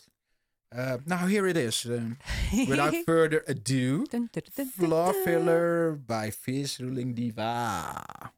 Uh, 0.69 0.97
now 1.05 1.27
here 1.27 1.47
it 1.47 1.55
is. 1.55 1.85
Um, 1.85 2.17
without 2.67 2.93
further 3.05 3.41
ado, 3.47 4.05
Dun, 4.05 4.29
dun, 4.33 4.43
dun, 4.55 4.71
dun. 4.77 5.13
Filler 5.23 5.95
by 5.95 6.29
Fierce 6.29 6.81
Ruling 6.81 7.13
Diva. 7.13 8.31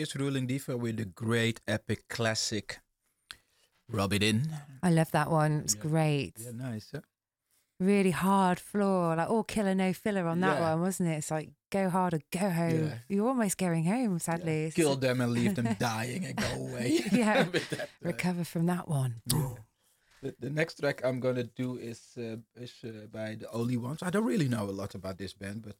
Was 0.00 0.14
Ruling 0.16 0.46
Diva 0.46 0.76
with 0.76 0.96
the 0.96 1.04
great 1.04 1.60
epic 1.68 2.08
classic 2.08 2.80
Rub 3.88 4.12
It 4.12 4.22
In. 4.22 4.48
I 4.82 4.90
love 4.90 5.10
that 5.12 5.30
one. 5.30 5.60
It's 5.64 5.74
Yeah. 5.74 5.82
great. 5.82 6.34
Yeah, 6.38 6.52
nice. 6.52 6.90
Huh? 6.92 7.00
Really 7.80 8.10
hard 8.10 8.60
floor, 8.60 9.16
like 9.16 9.30
all 9.30 9.42
killer, 9.44 9.74
no 9.74 9.92
filler 9.92 10.26
on 10.26 10.40
that 10.40 10.58
Yeah. 10.60 10.70
one, 10.74 10.80
wasn't 10.82 11.08
it? 11.08 11.16
It's 11.18 11.30
like 11.30 11.50
go 11.70 11.88
hard 11.88 12.14
or 12.14 12.20
go 12.30 12.50
home. 12.50 12.84
Yeah. 12.88 12.98
You're 13.08 13.28
almost 13.28 13.56
going 13.58 13.84
home, 13.84 14.18
sadly. 14.18 14.70
Kill 14.74 14.96
them 14.96 15.20
and 15.20 15.32
leave 15.32 15.54
them 15.54 15.74
dying 15.78 16.24
and 16.26 16.36
go 16.36 16.52
away. 16.68 17.00
Yeah. 17.12 17.44
That, 17.52 17.72
uh, 17.80 17.86
Recover 18.02 18.44
from 18.44 18.66
that 18.66 18.86
one. 18.88 19.22
the, 20.22 20.34
the 20.38 20.50
next 20.50 20.78
track 20.80 21.00
I'm 21.04 21.20
gonna 21.20 21.44
do 21.44 21.76
is 21.78 22.00
uh, 22.18 22.36
is 22.54 22.74
uh, 22.84 23.06
by 23.10 23.36
the 23.36 23.50
Only 23.50 23.76
Ones. 23.78 24.02
I 24.02 24.10
don't 24.10 24.26
really 24.26 24.48
know 24.48 24.64
a 24.68 24.76
lot 24.82 24.94
about 24.94 25.16
this 25.18 25.32
band, 25.32 25.62
but 25.62 25.76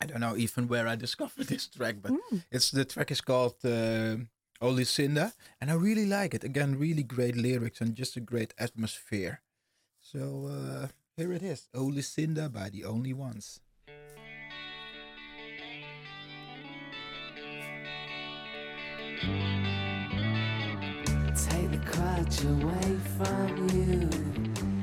I 0.00 0.06
don't 0.06 0.20
know 0.20 0.36
even 0.36 0.68
where 0.68 0.86
I 0.86 0.96
discovered 1.06 1.46
this 1.46 1.66
track. 1.66 1.96
But 2.02 2.12
it's 2.50 2.70
the 2.70 2.84
track 2.84 3.10
is 3.10 3.20
called 3.20 3.56
uh, 3.64 4.16
Only 4.60 4.84
Cinda, 4.84 5.32
and 5.60 5.70
I 5.70 5.74
really 5.74 6.06
like 6.06 6.34
it. 6.34 6.44
Again, 6.44 6.78
really 6.78 7.02
great 7.02 7.36
lyrics 7.36 7.80
and 7.80 7.94
just 7.94 8.16
a 8.16 8.20
great 8.20 8.54
atmosphere. 8.58 9.40
So 10.00 10.46
uh, 10.46 10.88
here 11.16 11.32
it 11.32 11.42
is, 11.42 11.68
Only 11.74 12.02
Cinda 12.02 12.48
by 12.48 12.70
the 12.70 12.84
Only 12.84 13.12
Ones. 13.12 13.60
Take 21.34 21.70
the 21.70 21.82
crutch 21.84 22.44
away 22.44 22.96
from 23.16 23.68
you 23.74 24.08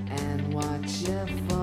and 0.10 0.54
watch 0.54 1.02
you 1.02 1.26
fall 1.48 1.48
down. 1.48 1.55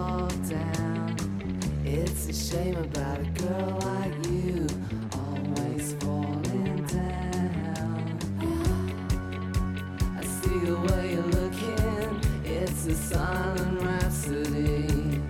It's 2.25 2.53
a 2.53 2.55
shame 2.55 2.77
about 2.77 3.19
a 3.19 3.25
girl 3.25 3.79
like 3.83 4.27
you, 4.29 4.65
always 5.13 5.95
falling 5.95 6.87
down. 6.87 8.19
I 10.17 10.25
see 10.25 10.59
the 10.61 10.77
way 10.77 11.15
you're 11.15 11.33
looking, 11.41 12.21
it's 12.45 12.87
a 12.87 12.95
silent 12.95 13.83
rhapsody. 13.83 15.21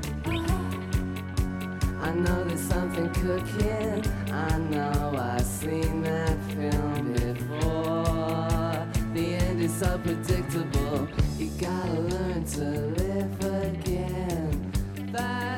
I 2.03 2.11
know 2.12 2.45
there's 2.45 2.61
something 2.61 3.09
cooking. 3.14 4.05
I 4.30 4.59
know 4.59 5.14
I've 5.18 5.40
seen 5.47 6.03
that 6.03 6.38
film 6.53 7.14
before. 7.14 8.86
The 9.14 9.34
end 9.47 9.62
is 9.62 9.72
so 9.74 9.99
predictable. 9.99 11.09
You 11.38 11.51
gotta 11.59 12.01
learn 12.01 12.45
to 12.45 12.64
live 13.01 13.45
again. 13.45 14.72
That's 15.11 15.51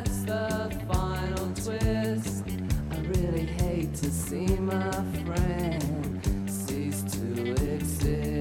to 3.94 4.10
see 4.10 4.46
my 4.56 4.90
friend 5.24 6.50
cease 6.50 7.02
to 7.02 7.52
exist. 7.74 8.33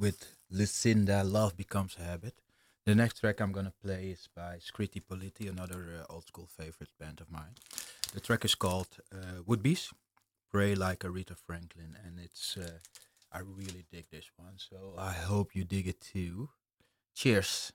With 0.00 0.34
Lucinda. 0.50 1.22
Love 1.22 1.58
becomes 1.58 1.96
a 2.00 2.02
habit. 2.02 2.34
The 2.86 2.94
next 2.94 3.20
track 3.20 3.38
I'm 3.38 3.52
gonna 3.52 3.74
play 3.84 4.06
is 4.06 4.28
by 4.34 4.56
Scritti 4.56 5.02
Politti, 5.02 5.46
another 5.50 6.00
uh, 6.00 6.12
old 6.12 6.26
school 6.26 6.48
favorite 6.48 6.88
band 6.98 7.20
of 7.20 7.30
mine. 7.30 7.54
The 8.14 8.20
track 8.20 8.46
is 8.46 8.54
called 8.54 8.88
uh, 9.12 9.42
Wood 9.44 9.62
Beez. 9.62 9.92
Pray 10.50 10.74
like 10.74 11.00
Aretha 11.00 11.36
Franklin, 11.36 11.98
and 12.02 12.18
it's 12.18 12.56
uh, 12.56 12.78
I 13.30 13.40
really 13.40 13.84
dig 13.92 14.06
this 14.10 14.30
one. 14.36 14.54
So 14.56 14.94
I 14.96 15.12
hope 15.12 15.54
you 15.54 15.64
dig 15.64 15.86
it 15.86 16.00
too. 16.00 16.48
Cheers. 17.14 17.72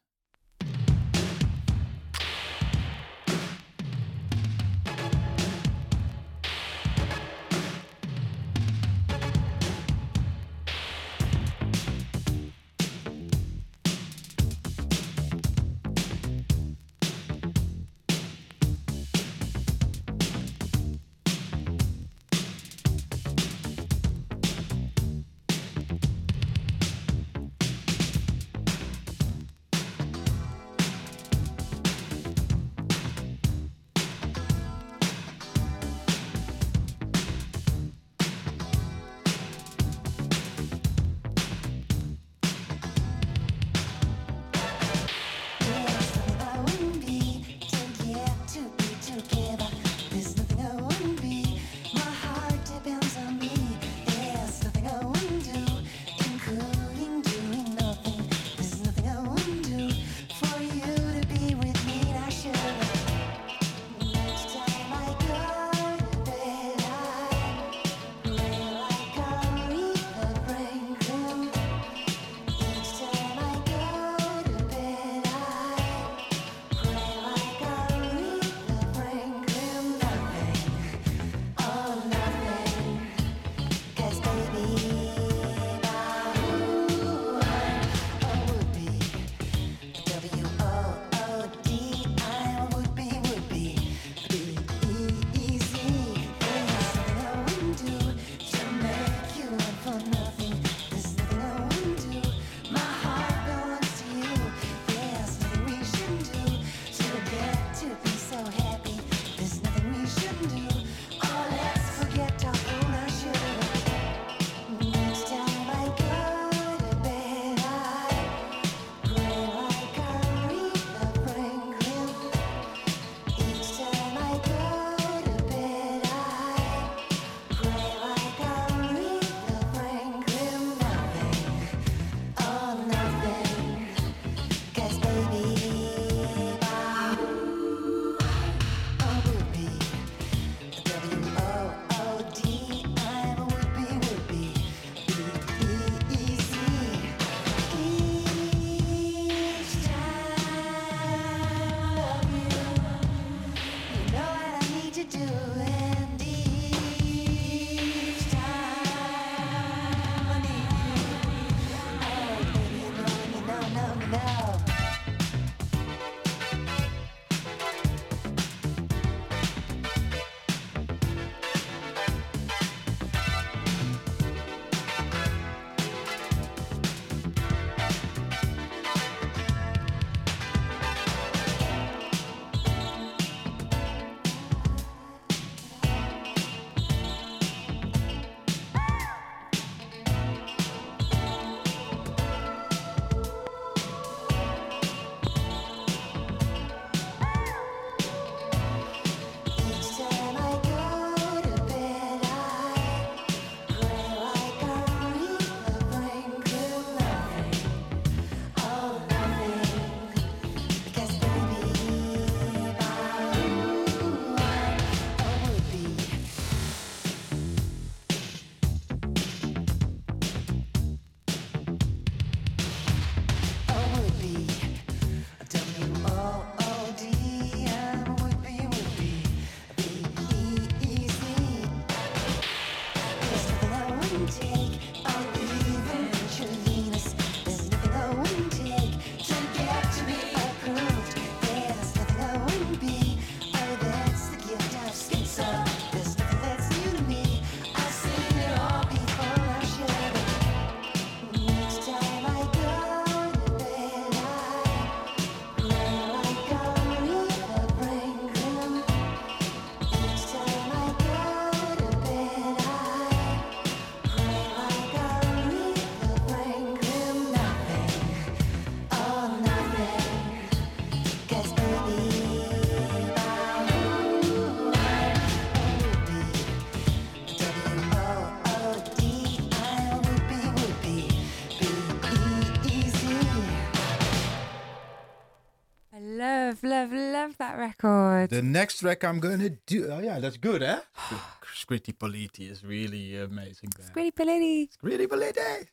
The 288.36 288.42
next 288.42 288.80
track 288.80 289.04
I'm 289.06 289.20
gonna 289.22 289.52
do. 289.74 289.90
Oh 289.94 290.00
yeah, 290.00 290.20
that's 290.20 290.36
good, 290.36 290.62
eh? 290.62 290.80
Scritti 291.62 291.94
Politti 291.94 292.52
is 292.52 292.66
really 292.66 293.16
amazing. 293.30 293.70
band. 293.78 293.90
Squiddy 293.94 294.12
Pility. 294.20 294.68
Scritti 294.78 295.08
Politti. 295.08 295.68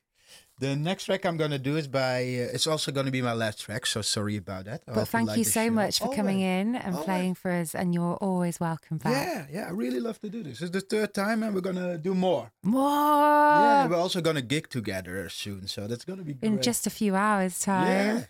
The 0.60 0.76
next 0.76 1.06
track 1.06 1.26
I'm 1.26 1.36
gonna 1.36 1.58
do 1.58 1.76
is 1.76 1.88
by. 1.88 2.18
Uh, 2.22 2.54
it's 2.56 2.68
also 2.68 2.92
gonna 2.92 3.10
be 3.10 3.20
my 3.20 3.32
last 3.32 3.58
track, 3.64 3.84
so 3.84 4.00
sorry 4.00 4.36
about 4.36 4.66
that. 4.66 4.80
I 4.86 4.92
But 4.94 5.08
thank 5.08 5.26
like 5.30 5.38
you 5.38 5.44
so 5.44 5.64
show. 5.66 5.70
much 5.72 5.98
for 5.98 6.14
coming 6.14 6.38
in 6.40 6.76
and 6.76 6.94
Always. 6.94 7.04
playing 7.04 7.34
for 7.34 7.50
us, 7.50 7.74
and 7.74 7.92
you're 7.94 8.14
always 8.28 8.60
welcome 8.60 8.98
back. 8.98 9.26
Yeah, 9.26 9.46
yeah, 9.54 9.66
I 9.66 9.72
really 9.72 9.98
love 9.98 10.20
to 10.20 10.28
do 10.30 10.44
this. 10.44 10.62
It's 10.62 10.70
the 10.70 10.82
third 10.92 11.14
time, 11.14 11.42
and 11.42 11.52
we're 11.56 11.66
gonna 11.70 11.98
do 11.98 12.14
more. 12.14 12.52
More 12.62 13.58
yeah, 13.64 13.88
we're 13.88 13.96
also 14.06 14.20
gonna 14.20 14.40
gig 14.54 14.68
together 14.68 15.28
soon, 15.30 15.66
so 15.66 15.88
that's 15.88 16.04
gonna 16.04 16.22
be 16.22 16.34
great. 16.34 16.46
in 16.52 16.62
just 16.62 16.86
a 16.86 16.90
few 16.90 17.16
hours' 17.16 17.58
time. 17.58 17.88
yeah. 17.88 18.20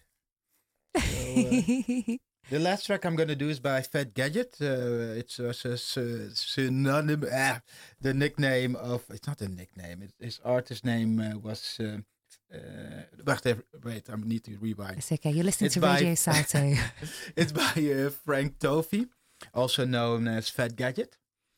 So, 0.96 1.02
uh, 2.14 2.16
The 2.52 2.58
last 2.58 2.84
track 2.84 3.06
I'm 3.06 3.16
gonna 3.16 3.34
do 3.34 3.48
is 3.48 3.60
by 3.60 3.80
Fad 3.80 4.12
Gadget. 4.12 4.58
Uh, 4.60 5.16
it's 5.20 5.38
a 5.38 5.54
synonym. 6.34 7.24
Ah, 7.32 7.62
the 7.98 8.12
nickname 8.12 8.76
of 8.76 9.04
it's 9.08 9.26
not 9.26 9.40
a 9.40 9.48
nickname. 9.48 10.02
It, 10.02 10.12
his 10.20 10.38
artist 10.44 10.84
name 10.84 11.18
uh, 11.18 11.38
was. 11.38 11.78
Uh, 11.80 12.00
uh, 12.54 13.04
wacht 13.24 13.46
even, 13.46 13.62
wait, 13.82 14.10
I 14.10 14.16
need 14.16 14.44
to 14.44 14.58
rewind. 14.58 14.98
it's 14.98 15.10
okay. 15.12 15.30
You're 15.30 15.44
listening 15.44 15.66
It's 15.68 15.74
to 15.76 15.80
by- 15.80 15.94
Radio 15.94 16.14
Salto. 16.26 16.74
it's 17.36 17.52
by 17.52 17.72
uh, 17.90 18.10
Frank 18.10 18.58
Tovey, 18.58 19.06
also 19.54 19.86
known 19.86 20.28
as 20.28 20.50
Fad 20.50 20.76
Gadget. 20.76 21.16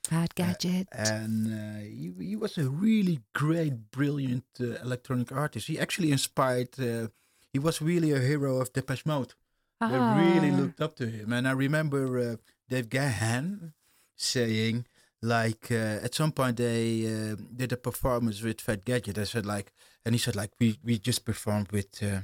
Bad 0.08 0.34
gadget. 0.36 0.86
and 0.92 1.46
uh, 1.52 1.80
he, 1.80 2.12
he 2.20 2.36
was 2.36 2.56
a 2.56 2.68
really 2.70 3.18
great, 3.34 3.90
brilliant 3.90 4.44
uh, 4.60 4.64
electronic 4.84 5.32
artist. 5.32 5.66
He 5.66 5.76
actually 5.76 6.12
inspired. 6.12 6.78
Uh, 6.78 7.08
he 7.52 7.58
was 7.58 7.82
really 7.82 8.12
a 8.12 8.20
hero 8.20 8.60
of 8.60 8.72
Depeche 8.72 9.04
Mode. 9.06 9.34
They 9.80 9.98
really 9.98 10.50
Ah. 10.50 10.56
looked 10.60 10.80
up 10.80 10.94
to 10.96 11.06
him, 11.06 11.32
and 11.32 11.46
I 11.46 11.52
remember 11.52 12.18
uh, 12.18 12.36
Dave 12.68 12.88
Gahan 12.88 13.72
saying, 14.16 14.86
like, 15.22 15.70
uh, 15.70 16.04
at 16.04 16.14
some 16.14 16.32
point 16.32 16.56
they 16.56 17.06
uh, 17.06 17.36
did 17.56 17.72
a 17.72 17.76
performance 17.76 18.42
with 18.42 18.60
Fad 18.60 18.84
Gadget. 18.84 19.18
I 19.18 19.24
said, 19.24 19.46
like, 19.46 19.72
and 20.04 20.14
he 20.14 20.18
said, 20.18 20.36
like, 20.36 20.52
we 20.60 20.78
we 20.84 20.98
just 20.98 21.24
performed 21.24 21.72
with. 21.72 22.02
Uh, 22.02 22.20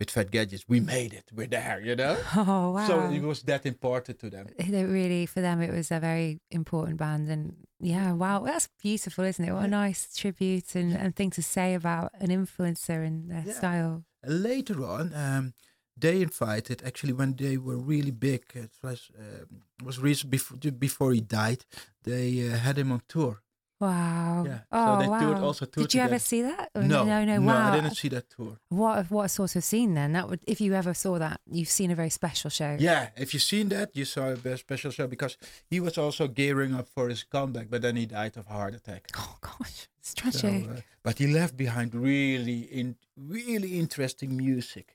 with 0.00 0.10
Fad 0.10 0.32
Gadgets, 0.32 0.64
we 0.68 0.80
made 0.80 1.12
it. 1.14 1.30
We're 1.32 1.46
there, 1.46 1.80
you 1.80 1.94
know. 1.94 2.16
Oh 2.36 2.72
wow! 2.72 2.86
So 2.88 2.94
it 3.12 3.22
was 3.22 3.42
that 3.42 3.64
important 3.64 4.18
to 4.18 4.28
them. 4.28 4.48
they 4.58 4.84
really 4.84 5.24
for 5.24 5.40
them 5.40 5.62
it 5.62 5.70
was 5.72 5.92
a 5.92 6.00
very 6.00 6.40
important 6.50 6.96
band 6.98 7.28
and 7.30 7.54
yeah 7.80 8.12
wow 8.12 8.40
that's 8.44 8.68
beautiful 8.82 9.22
isn't 9.24 9.44
it 9.48 9.52
what 9.52 9.64
a 9.66 9.68
nice 9.68 10.12
tribute 10.16 10.74
and, 10.74 10.92
and 10.96 11.14
thing 11.14 11.30
to 11.30 11.42
say 11.42 11.74
about 11.74 12.10
an 12.20 12.30
influencer 12.30 13.06
and 13.06 13.30
their 13.30 13.44
Yeah. 13.46 13.52
style 13.54 14.04
later 14.26 14.84
on, 14.84 15.12
um, 15.14 15.54
they 15.96 16.22
invited 16.22 16.82
actually 16.84 17.12
when 17.12 17.34
they 17.36 17.56
were 17.56 17.76
really 17.78 18.10
big. 18.12 18.42
It 18.54 18.72
was 18.82 19.10
um 19.18 19.62
was 19.84 19.98
recent 19.98 20.30
before 20.30 20.56
before 20.78 21.12
he 21.12 21.20
died. 21.20 21.64
They 22.02 22.48
uh, 22.48 22.56
had 22.56 22.76
him 22.78 22.92
on 22.92 23.02
tour. 23.08 23.40
wow 23.80 24.44
Yeah. 24.46 24.60
oh 24.70 24.86
so 24.86 25.02
they 25.02 25.08
wow 25.08 25.20
toured 25.20 25.38
also 25.38 25.64
toured 25.66 25.88
did 25.88 25.94
you 25.94 26.02
ever 26.08 26.18
see 26.30 26.42
that 26.42 26.70
No, 26.74 27.04
no 27.04 27.24
no 27.24 27.36
wow 27.40 27.72
I 27.72 27.76
didn't 27.76 27.96
see 27.96 28.08
that 28.16 28.26
tour. 28.30 28.54
what 28.68 29.10
what 29.10 29.28
sort 29.30 29.56
of 29.56 29.64
scene 29.64 29.94
then 29.94 30.12
that 30.12 30.28
would 30.28 30.40
if 30.46 30.60
you 30.60 30.74
ever 30.74 30.94
saw 30.94 31.18
that 31.18 31.40
you've 31.56 31.68
seen 31.78 31.90
a 31.90 31.94
very 31.94 32.10
special 32.10 32.50
show 32.50 32.76
Yeah, 32.78 33.08
if 33.16 33.28
you've 33.34 33.42
seen 33.54 33.68
that, 33.70 33.88
you 33.98 34.04
saw 34.04 34.24
a 34.30 34.36
very 34.36 34.58
special 34.58 34.90
show 34.92 35.06
because 35.08 35.36
he 35.72 35.80
was 35.80 35.98
also 35.98 36.28
gearing 36.28 36.72
up 36.78 36.88
for 36.94 37.08
his 37.08 37.24
comeback, 37.24 37.66
but 37.68 37.80
then 37.82 37.96
he 37.96 38.06
died 38.06 38.36
of 38.36 38.46
a 38.46 38.52
heart 38.52 38.74
attack. 38.74 39.02
oh 39.22 39.36
gosh 39.40 39.88
it's 39.98 40.10
So, 40.14 40.20
tragic 40.20 40.68
uh, 40.70 40.80
but 41.02 41.18
he 41.18 41.26
left 41.26 41.54
behind 41.56 41.94
really 41.94 42.60
in 42.80 42.96
really 43.16 43.78
interesting 43.82 44.36
music. 44.36 44.93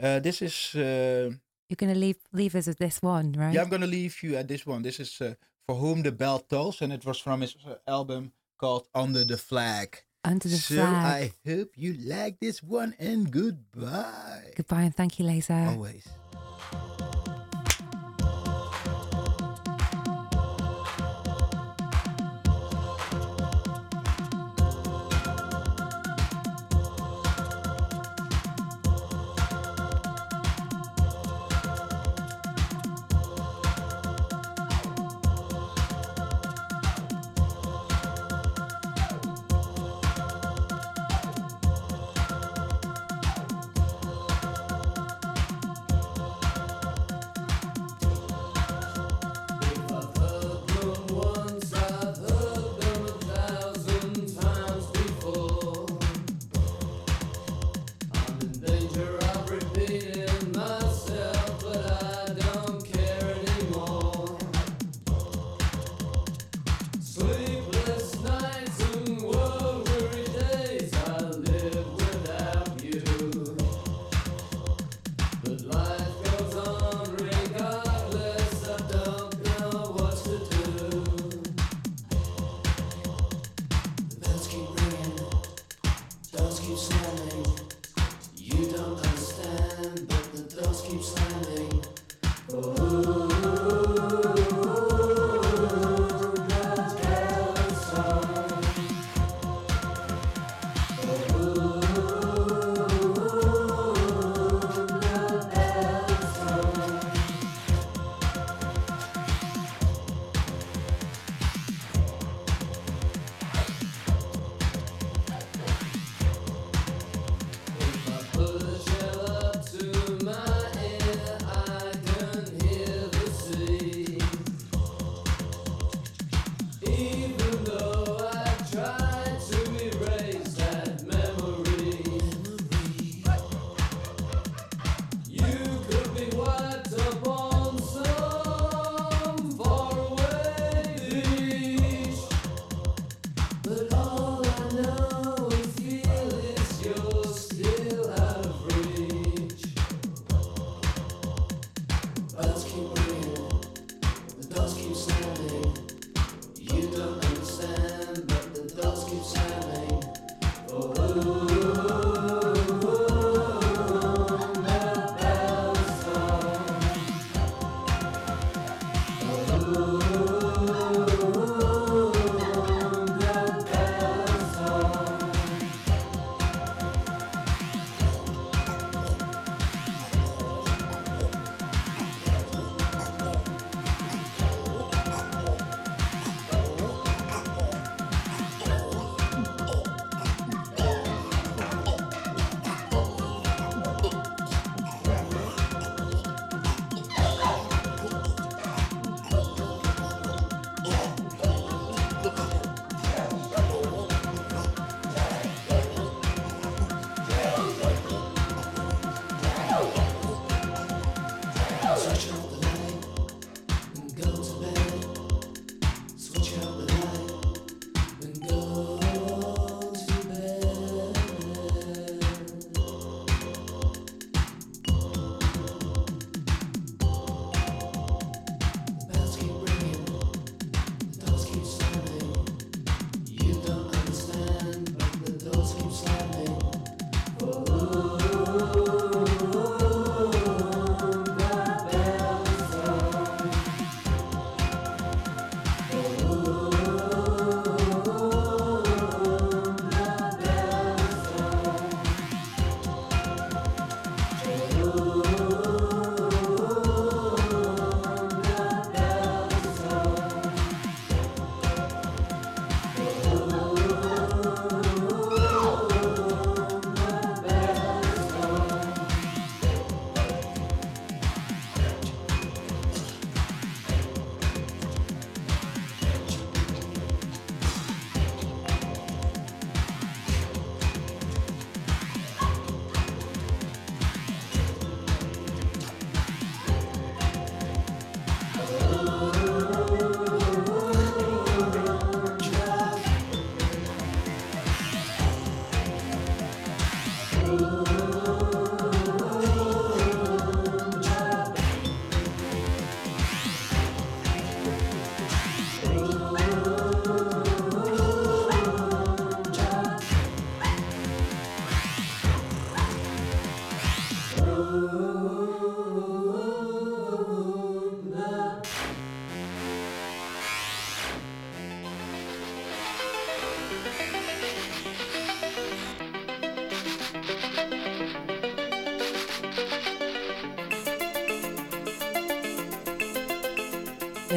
Uh, 0.00 0.18
this 0.20 0.42
is 0.42 0.74
uh, 0.74 1.30
you're 1.68 1.76
gonna 1.76 1.94
leave 1.94 2.16
leave 2.32 2.54
us 2.54 2.66
with 2.66 2.78
this 2.78 3.00
one 3.00 3.32
right 3.32 3.54
Yeah, 3.54 3.62
I'm 3.62 3.68
gonna 3.68 3.86
leave 3.86 4.22
you 4.22 4.36
at 4.36 4.48
this 4.48 4.66
one. 4.66 4.82
This 4.82 4.98
is 4.98 5.20
uh, 5.20 5.34
For 5.66 5.76
Whom 5.76 6.02
the 6.02 6.12
Bell 6.12 6.40
Tolls, 6.40 6.82
and 6.82 6.92
it 6.92 7.04
was 7.04 7.18
from 7.18 7.40
his 7.42 7.56
uh, 7.66 7.76
album 7.86 8.32
called 8.58 8.88
Under 8.94 9.24
the 9.24 9.38
Flag. 9.38 10.02
under 10.24 10.48
the 10.48 10.56
so 10.56 10.74
flag 10.76 11.04
I 11.04 11.32
hope 11.48 11.70
you 11.76 11.94
like 12.00 12.40
this 12.40 12.62
one, 12.62 12.94
and 12.98 13.30
goodbye. 13.30 14.52
goodbye 14.56 14.82
and 14.82 14.94
thank 14.96 15.18
you 15.18 15.26
laser 15.26 15.68
Always. 15.70 16.08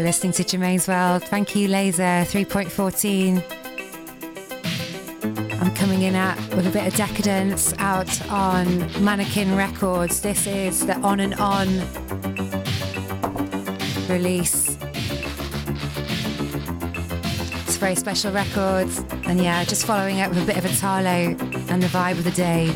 Listening 0.07 0.31
to 0.31 0.43
Germaine's 0.45 0.87
World. 0.87 1.21
Thank 1.21 1.53
you, 1.53 1.67
Laser 1.67 2.01
3.14. 2.01 3.43
I'm 5.61 5.75
coming 5.75 6.03
in 6.03 6.15
at 6.15 6.39
with 6.55 6.65
a 6.65 6.69
bit 6.69 6.87
of 6.87 6.95
decadence 6.95 7.73
out 7.77 8.25
on 8.29 8.79
Mannequin 9.03 9.53
Records. 9.57 10.21
This 10.21 10.47
is 10.47 10.85
the 10.85 10.95
On 10.99 11.19
and 11.19 11.33
On 11.35 11.67
release. 14.07 14.77
It's 17.65 17.75
very 17.75 17.95
special 17.95 18.31
record, 18.31 18.87
and 19.25 19.43
yeah, 19.43 19.65
just 19.65 19.85
following 19.85 20.21
up 20.21 20.29
with 20.29 20.41
a 20.41 20.45
bit 20.45 20.55
of 20.57 20.63
a 20.63 20.69
Italo 20.69 21.35
and 21.67 21.83
the 21.83 21.87
vibe 21.87 22.17
of 22.17 22.23
the 22.23 22.31
day. 22.31 22.73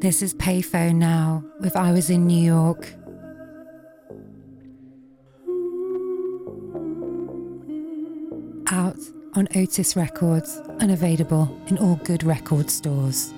This 0.00 0.22
is 0.22 0.32
Payphone 0.32 0.94
Now 0.94 1.44
with 1.60 1.76
I 1.76 1.92
Was 1.92 2.08
in 2.08 2.26
New 2.26 2.42
York. 2.42 2.94
Out 8.72 8.96
on 9.34 9.46
Otis 9.54 9.96
Records 9.96 10.56
and 10.78 10.90
available 10.90 11.54
in 11.66 11.76
all 11.76 11.96
good 11.96 12.24
record 12.24 12.70
stores. 12.70 13.34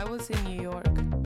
I 0.00 0.04
was 0.04 0.30
in 0.30 0.42
New 0.44 0.62
York. 0.62 1.19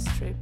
strip 0.00 0.39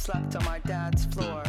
slept 0.00 0.34
on 0.34 0.44
my 0.46 0.58
dad's 0.60 1.04
floor. 1.04 1.39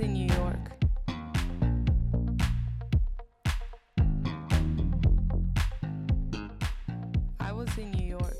In 0.00 0.12
New 0.12 0.32
York. 0.32 0.56
I 7.40 7.50
was 7.52 7.76
in 7.76 7.90
New 7.90 8.06
York. 8.06 8.36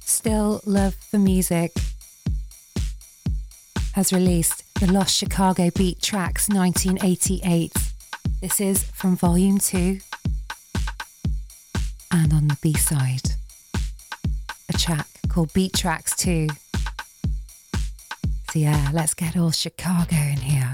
Still 0.00 0.62
Love 0.64 0.96
the 1.12 1.18
Music 1.18 1.72
has 3.92 4.10
released 4.10 4.64
the 4.80 4.90
Lost 4.90 5.14
Chicago 5.14 5.68
Beat 5.76 6.00
Tracks 6.00 6.48
1988. 6.48 7.87
This 8.40 8.60
is 8.60 8.84
from 8.84 9.16
Volume 9.16 9.58
2 9.58 9.98
and 12.12 12.32
on 12.32 12.46
the 12.46 12.56
B 12.62 12.72
side, 12.72 13.32
a 14.68 14.78
track 14.78 15.08
called 15.28 15.52
Beat 15.52 15.72
Tracks 15.72 16.14
2. 16.16 16.46
So, 18.52 18.58
yeah, 18.60 18.90
let's 18.92 19.14
get 19.14 19.36
all 19.36 19.50
Chicago 19.50 20.14
in 20.14 20.36
here. 20.36 20.72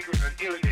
secret 0.00 0.20
and. 0.38 0.67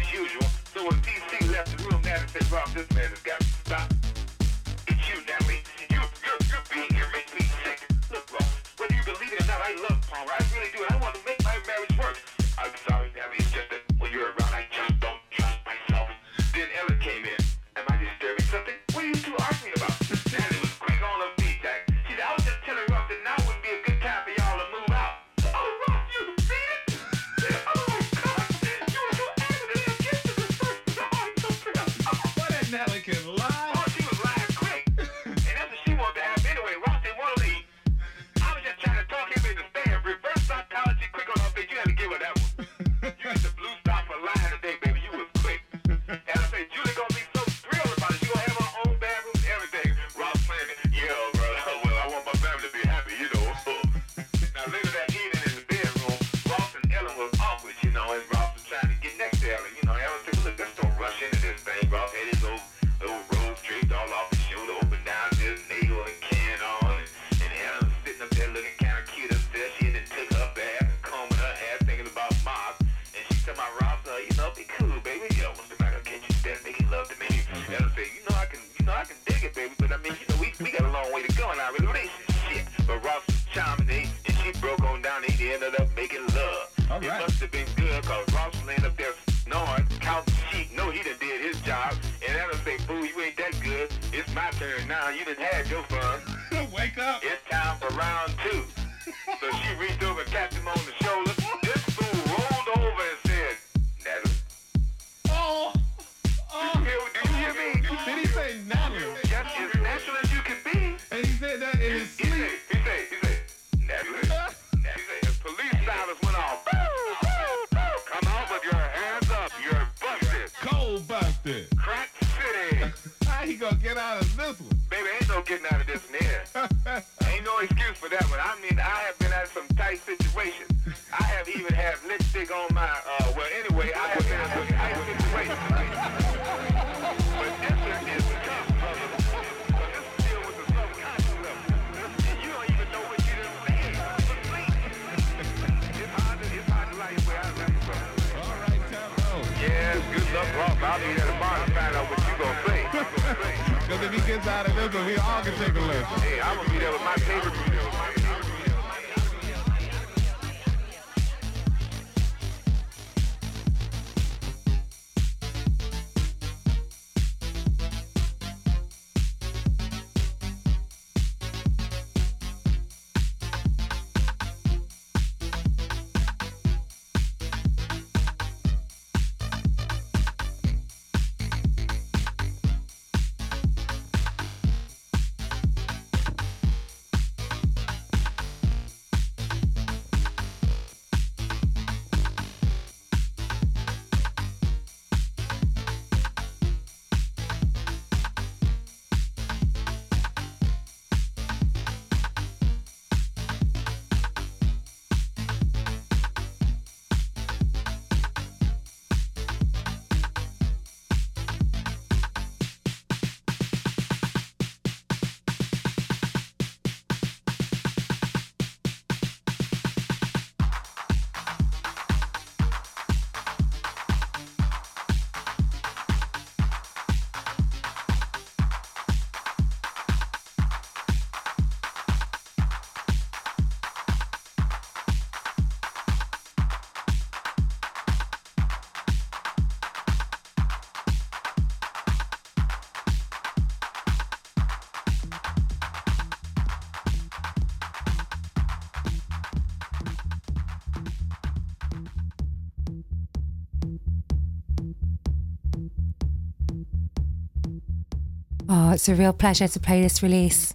Oh, 258.79 258.91
it's 258.91 259.09
a 259.09 259.15
real 259.15 259.33
pleasure 259.33 259.67
to 259.67 259.81
play 259.81 260.03
this 260.03 260.23
release 260.23 260.75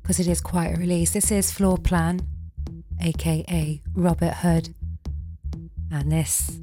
because 0.00 0.20
it 0.20 0.28
is 0.28 0.40
quite 0.40 0.76
a 0.76 0.78
release. 0.78 1.10
This 1.10 1.32
is 1.32 1.50
Floor 1.50 1.76
Plan, 1.76 2.20
aka 3.00 3.82
Robert 3.96 4.34
Hood, 4.34 4.72
and 5.90 6.12
this 6.12 6.60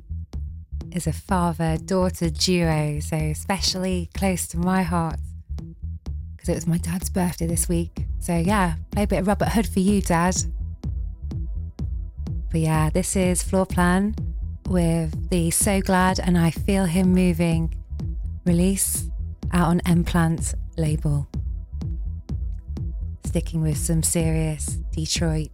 is 0.93 1.05
a 1.05 1.11
father 1.11 1.75
daughter 1.75 2.29
duo, 2.29 3.01
so 3.01 3.17
especially 3.17 4.09
close 4.13 4.47
to 4.47 4.57
my 4.57 4.83
heart 4.83 5.19
because 6.31 6.47
it 6.47 6.55
was 6.55 6.65
my 6.65 6.77
dad's 6.77 7.09
birthday 7.09 7.47
this 7.47 7.67
week. 7.67 8.05
So, 8.19 8.37
yeah, 8.37 8.75
play 8.91 9.03
a 9.03 9.07
bit 9.07 9.19
of 9.19 9.27
Robert 9.27 9.49
Hood 9.49 9.67
for 9.67 9.81
you, 9.81 10.01
Dad. 10.01 10.37
But 12.49 12.61
yeah, 12.61 12.89
this 12.89 13.17
is 13.17 13.43
Floor 13.43 13.65
Plan 13.65 14.15
with 14.69 15.29
the 15.29 15.51
So 15.51 15.81
Glad 15.81 16.21
and 16.21 16.37
I 16.37 16.51
Feel 16.51 16.85
Him 16.85 17.11
Moving 17.11 17.75
release 18.45 19.09
out 19.51 19.67
on 19.67 19.81
M-Plant 19.85 20.55
label. 20.77 21.27
Sticking 23.25 23.61
with 23.61 23.77
some 23.77 24.03
serious 24.03 24.77
Detroit 24.95 25.51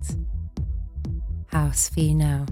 house 1.48 1.90
for 1.90 1.99
you 1.99 2.15
now. 2.15 2.45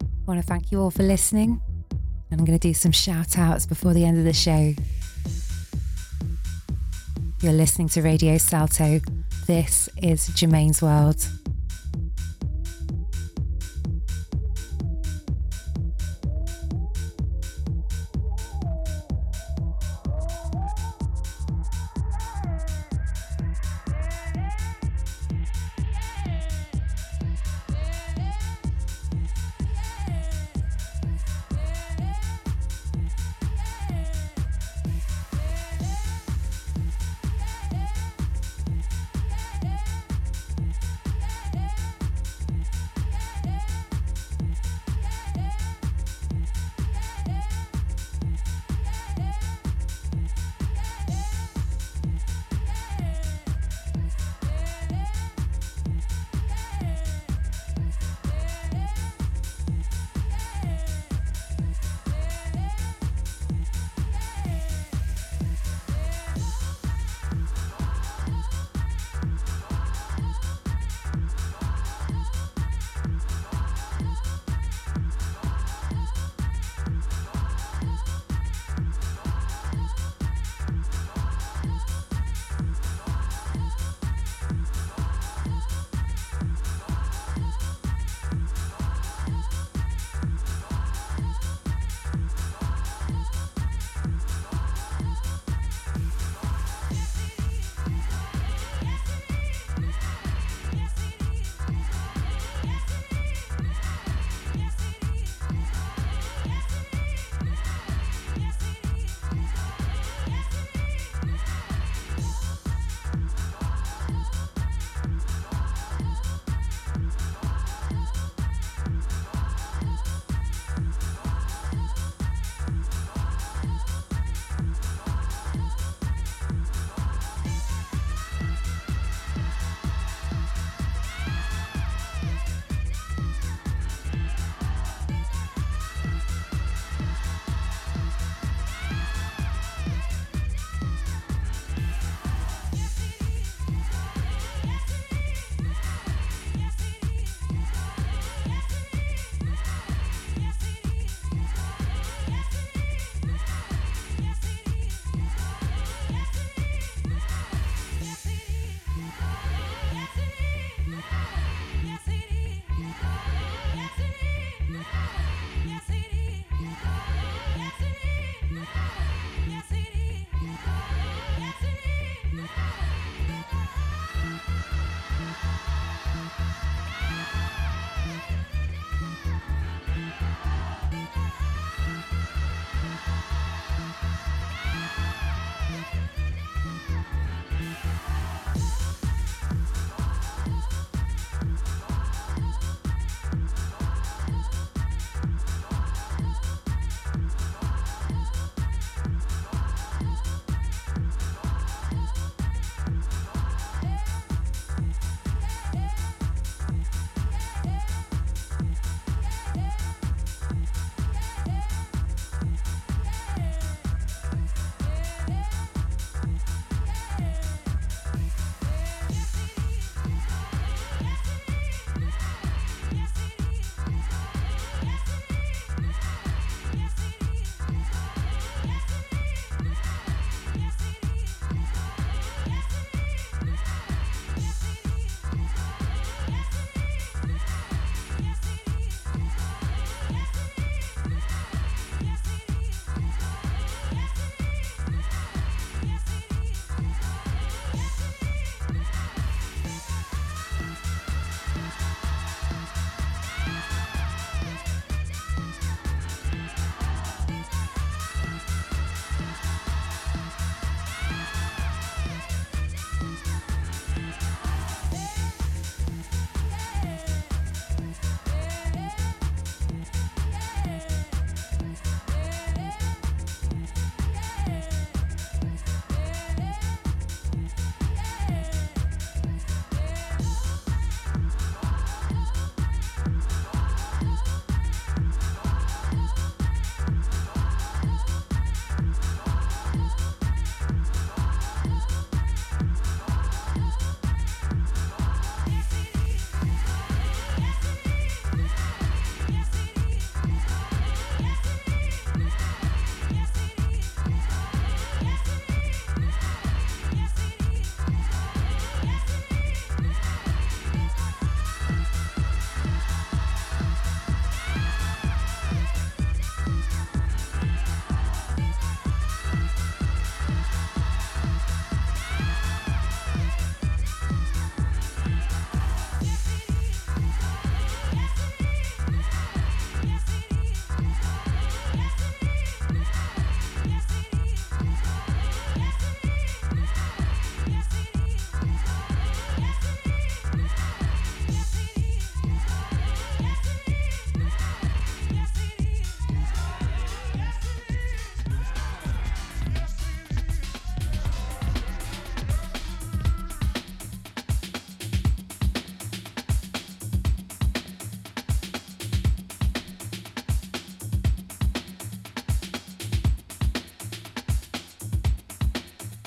I 0.00 0.24
want 0.26 0.40
to 0.40 0.46
thank 0.46 0.70
you 0.70 0.80
all 0.80 0.90
for 0.90 1.02
listening, 1.02 1.60
I'm 2.38 2.44
going 2.44 2.56
to 2.58 2.68
do 2.68 2.72
some 2.72 2.92
shout 2.92 3.36
outs 3.36 3.66
before 3.66 3.94
the 3.94 4.04
end 4.04 4.18
of 4.18 4.24
the 4.24 4.32
show. 4.32 4.72
You're 7.42 7.52
listening 7.52 7.88
to 7.90 8.02
Radio 8.02 8.38
Salto. 8.38 9.00
This 9.46 9.88
is 10.00 10.28
Germaine's 10.28 10.80
World. 10.80 11.37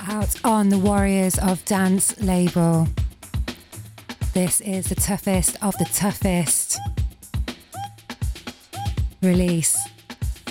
Out 0.07 0.43
on 0.43 0.69
the 0.69 0.77
Warriors 0.77 1.37
of 1.37 1.63
Dance 1.65 2.19
label. 2.21 2.87
This 4.33 4.59
is 4.61 4.87
the 4.87 4.95
toughest 4.95 5.57
of 5.61 5.77
the 5.77 5.85
toughest 5.85 6.79
release. 9.21 9.77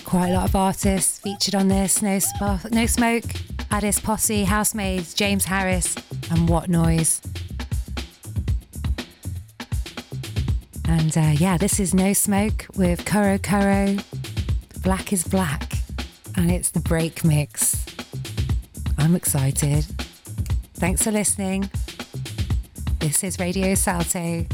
Quite 0.05 0.29
a 0.29 0.35
lot 0.35 0.49
of 0.49 0.57
artists 0.57 1.19
featured 1.19 1.55
on 1.55 1.69
this 1.69 2.01
No, 2.01 2.19
Sp- 2.23 2.71
no 2.71 2.87
Smoke, 2.87 3.25
Addis 3.71 3.99
Posse, 4.01 4.45
Housemaids, 4.45 5.15
James 5.15 5.45
Harris, 5.45 5.97
and 6.31 6.49
What 6.49 6.69
Noise. 6.69 7.21
And 10.89 11.17
uh, 11.17 11.33
yeah, 11.35 11.57
this 11.57 11.81
is 11.81 11.93
No 11.93 12.13
Smoke 12.13 12.67
with 12.77 13.05
Koro 13.05 13.39
Koro. 13.39 13.97
Black 14.83 15.13
is 15.13 15.25
Black. 15.25 15.75
And 16.37 16.51
it's 16.51 16.71
the 16.71 16.81
break 16.81 17.25
mix. 17.25 17.90
I'm 19.01 19.17
excited. 19.17 19.85
Thanks 20.75 21.03
for 21.03 21.11
listening. 21.11 21.71
This 22.99 23.25
is 23.25 23.39
Radio 23.39 23.75
Salto. 23.75 24.45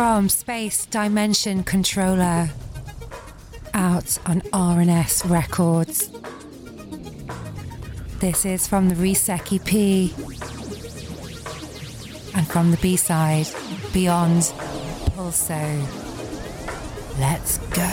From 0.00 0.30
Space 0.30 0.86
Dimension 0.86 1.62
Controller 1.62 2.48
out 3.74 4.16
on 4.24 4.40
R&S 4.50 5.26
Records. 5.26 6.08
This 8.18 8.46
is 8.46 8.66
from 8.66 8.88
the 8.88 8.94
Resec 8.94 9.52
EP 9.52 9.74
and 12.34 12.48
from 12.48 12.70
the 12.70 12.78
B-side 12.78 13.48
Beyond 13.92 14.44
Pulso. 15.10 15.86
Let's 17.18 17.58
go. 17.58 17.89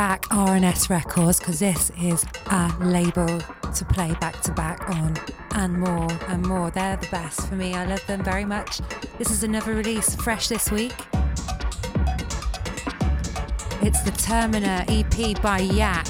Back 0.00 0.24
R&S 0.30 0.88
records 0.88 1.38
because 1.38 1.58
this 1.58 1.92
is 2.00 2.24
a 2.46 2.74
label 2.80 3.26
to 3.28 3.84
play 3.84 4.14
back 4.18 4.40
to 4.40 4.52
back 4.52 4.88
on 4.88 5.14
and 5.56 5.78
more 5.78 6.08
and 6.28 6.42
more. 6.46 6.70
They're 6.70 6.96
the 6.96 7.06
best 7.08 7.46
for 7.46 7.54
me. 7.54 7.74
I 7.74 7.84
love 7.84 8.06
them 8.06 8.24
very 8.24 8.46
much. 8.46 8.80
This 9.18 9.30
is 9.30 9.42
another 9.42 9.74
release 9.74 10.14
fresh 10.14 10.48
this 10.48 10.70
week. 10.70 10.94
It's 13.82 14.00
the 14.00 14.12
Termina 14.12 14.86
EP 14.88 15.42
by 15.42 15.58
Yak. 15.58 16.08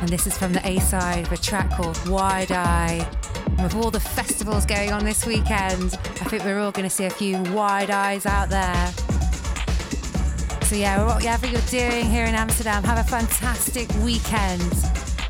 And 0.00 0.08
this 0.08 0.28
is 0.28 0.38
from 0.38 0.52
the 0.52 0.64
A 0.64 0.78
side 0.78 1.26
of 1.26 1.32
a 1.32 1.36
track 1.36 1.68
called 1.72 1.98
Wide 2.08 2.52
Eye. 2.52 3.04
And 3.46 3.62
with 3.62 3.74
all 3.74 3.90
the 3.90 3.98
festivals 3.98 4.64
going 4.66 4.92
on 4.92 5.04
this 5.04 5.26
weekend, 5.26 5.98
I 6.20 6.28
think 6.28 6.44
we're 6.44 6.60
all 6.60 6.70
going 6.70 6.88
to 6.88 6.94
see 6.94 7.06
a 7.06 7.10
few 7.10 7.42
wide 7.52 7.90
eyes 7.90 8.24
out 8.24 8.50
there. 8.50 9.03
So, 10.74 10.80
yeah, 10.80 11.06
whatever 11.06 11.46
you're 11.46 11.60
doing 11.70 12.06
here 12.06 12.24
in 12.24 12.34
Amsterdam, 12.34 12.82
have 12.82 12.98
a 12.98 13.08
fantastic 13.08 13.88
weekend. 14.02 14.60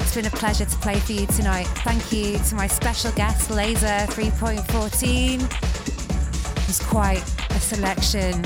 It's 0.01 0.15
been 0.15 0.25
a 0.25 0.31
pleasure 0.31 0.65
to 0.65 0.77
play 0.79 0.99
for 0.99 1.13
you 1.13 1.27
tonight. 1.27 1.67
Thank 1.85 2.11
you 2.11 2.39
to 2.39 2.55
my 2.55 2.67
special 2.67 3.13
guest, 3.13 3.51
Laser 3.51 4.07
3.14. 4.09 5.43
It 5.43 6.67
was 6.67 6.81
quite 6.81 7.23
a 7.51 7.61
selection. 7.61 8.43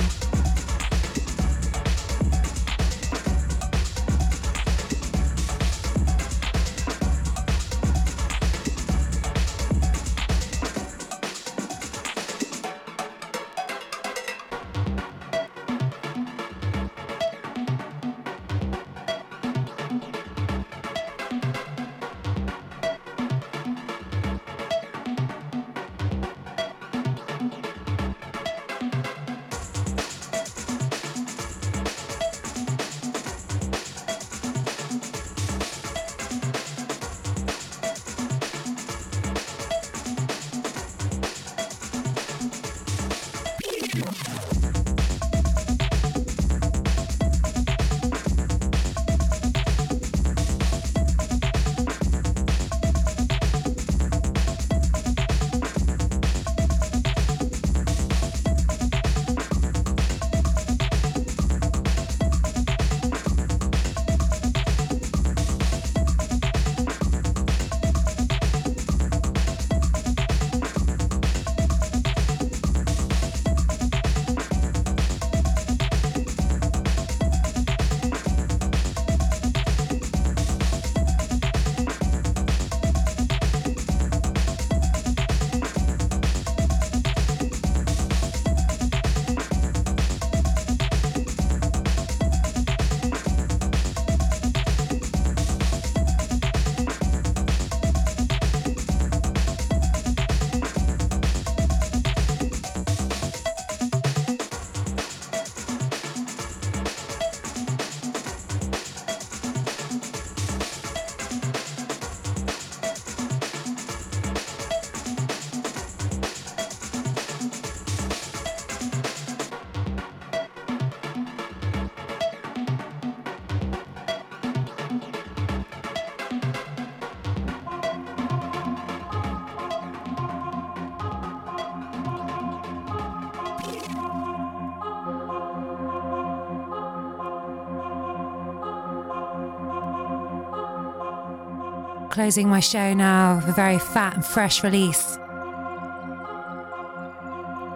Closing 142.19 142.49
my 142.49 142.59
show 142.59 142.95
now 142.95 143.36
with 143.36 143.47
a 143.47 143.53
very 143.53 143.78
fat 143.78 144.16
and 144.16 144.27
fresh 144.27 144.65
release 144.65 145.15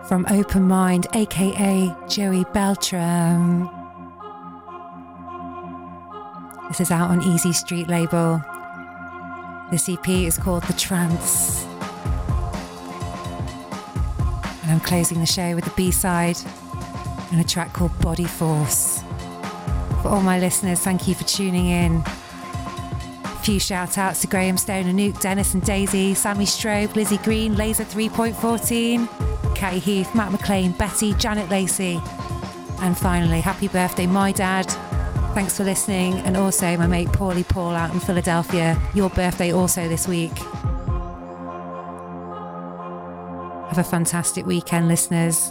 from 0.09 0.27
Open 0.31 0.66
Mind, 0.66 1.06
aka 1.14 1.94
Joey 2.09 2.43
Beltram. 2.47 3.70
This 6.66 6.81
is 6.81 6.90
out 6.90 7.10
on 7.12 7.23
Easy 7.23 7.52
Street 7.52 7.86
label. 7.86 8.43
This 9.70 9.89
EP 9.89 10.09
is 10.09 10.39
called 10.39 10.64
The 10.64 10.73
Trance. 10.73 11.62
And 14.62 14.73
I'm 14.73 14.81
closing 14.81 15.20
the 15.20 15.24
show 15.27 15.55
with 15.55 15.62
the 15.62 15.73
B 15.77 15.93
side 15.93 16.39
and 17.31 17.40
a 17.40 17.44
track 17.44 17.73
called 17.74 17.97
Body 18.01 18.24
Force. 18.24 19.05
For 20.02 20.09
all 20.09 20.20
my 20.20 20.40
listeners, 20.40 20.81
thank 20.81 21.06
you 21.06 21.14
for 21.14 21.23
tuning 21.23 21.69
in. 21.69 22.02
A 23.43 23.44
few 23.44 23.59
shout 23.59 23.98
outs 23.98 24.20
to 24.20 24.28
Graham 24.28 24.56
Stone, 24.56 24.86
and 24.86 24.97
Anouk, 24.97 25.20
Dennis 25.20 25.52
and 25.52 25.64
Daisy, 25.64 26.14
Sammy 26.14 26.44
Strobe, 26.44 26.94
Lizzie 26.94 27.16
Green, 27.19 27.56
Laser 27.56 27.82
3.14, 27.82 29.56
Catty 29.56 29.81
Heath, 29.81 30.14
Matt 30.14 30.31
McLean, 30.31 30.70
Betty, 30.70 31.12
Janet 31.14 31.51
Lacey. 31.51 32.01
And 32.81 32.97
finally, 32.97 33.40
happy 33.40 33.66
birthday, 33.66 34.06
my 34.06 34.31
dad. 34.31 34.66
Thanks 35.35 35.56
for 35.56 35.64
listening. 35.64 36.19
And 36.19 36.36
also, 36.36 36.77
my 36.77 36.86
mate 36.86 37.09
Paulie 37.09 37.43
Paul 37.48 37.74
out 37.74 37.93
in 37.93 37.98
Philadelphia. 37.98 38.81
Your 38.94 39.10
birthday 39.10 39.52
also 39.52 39.89
this 39.89 40.06
week. 40.06 40.39
Have 43.69 43.78
a 43.78 43.85
fantastic 43.85 44.47
weekend, 44.47 44.86
listeners. 44.86 45.51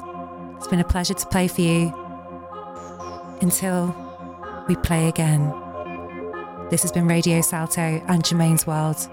It's 0.56 0.68
been 0.70 0.80
a 0.80 0.86
pleasure 0.86 1.16
to 1.16 1.28
play 1.28 1.50
for 1.50 1.60
you. 1.60 1.94
Until 3.42 3.94
we 4.70 4.78
play 4.78 5.10
again. 5.10 5.71
This 6.72 6.84
has 6.84 6.92
been 6.94 7.06
Radio 7.06 7.42
Salto 7.42 8.02
and 8.08 8.24
Germaine's 8.24 8.66
World. 8.66 9.11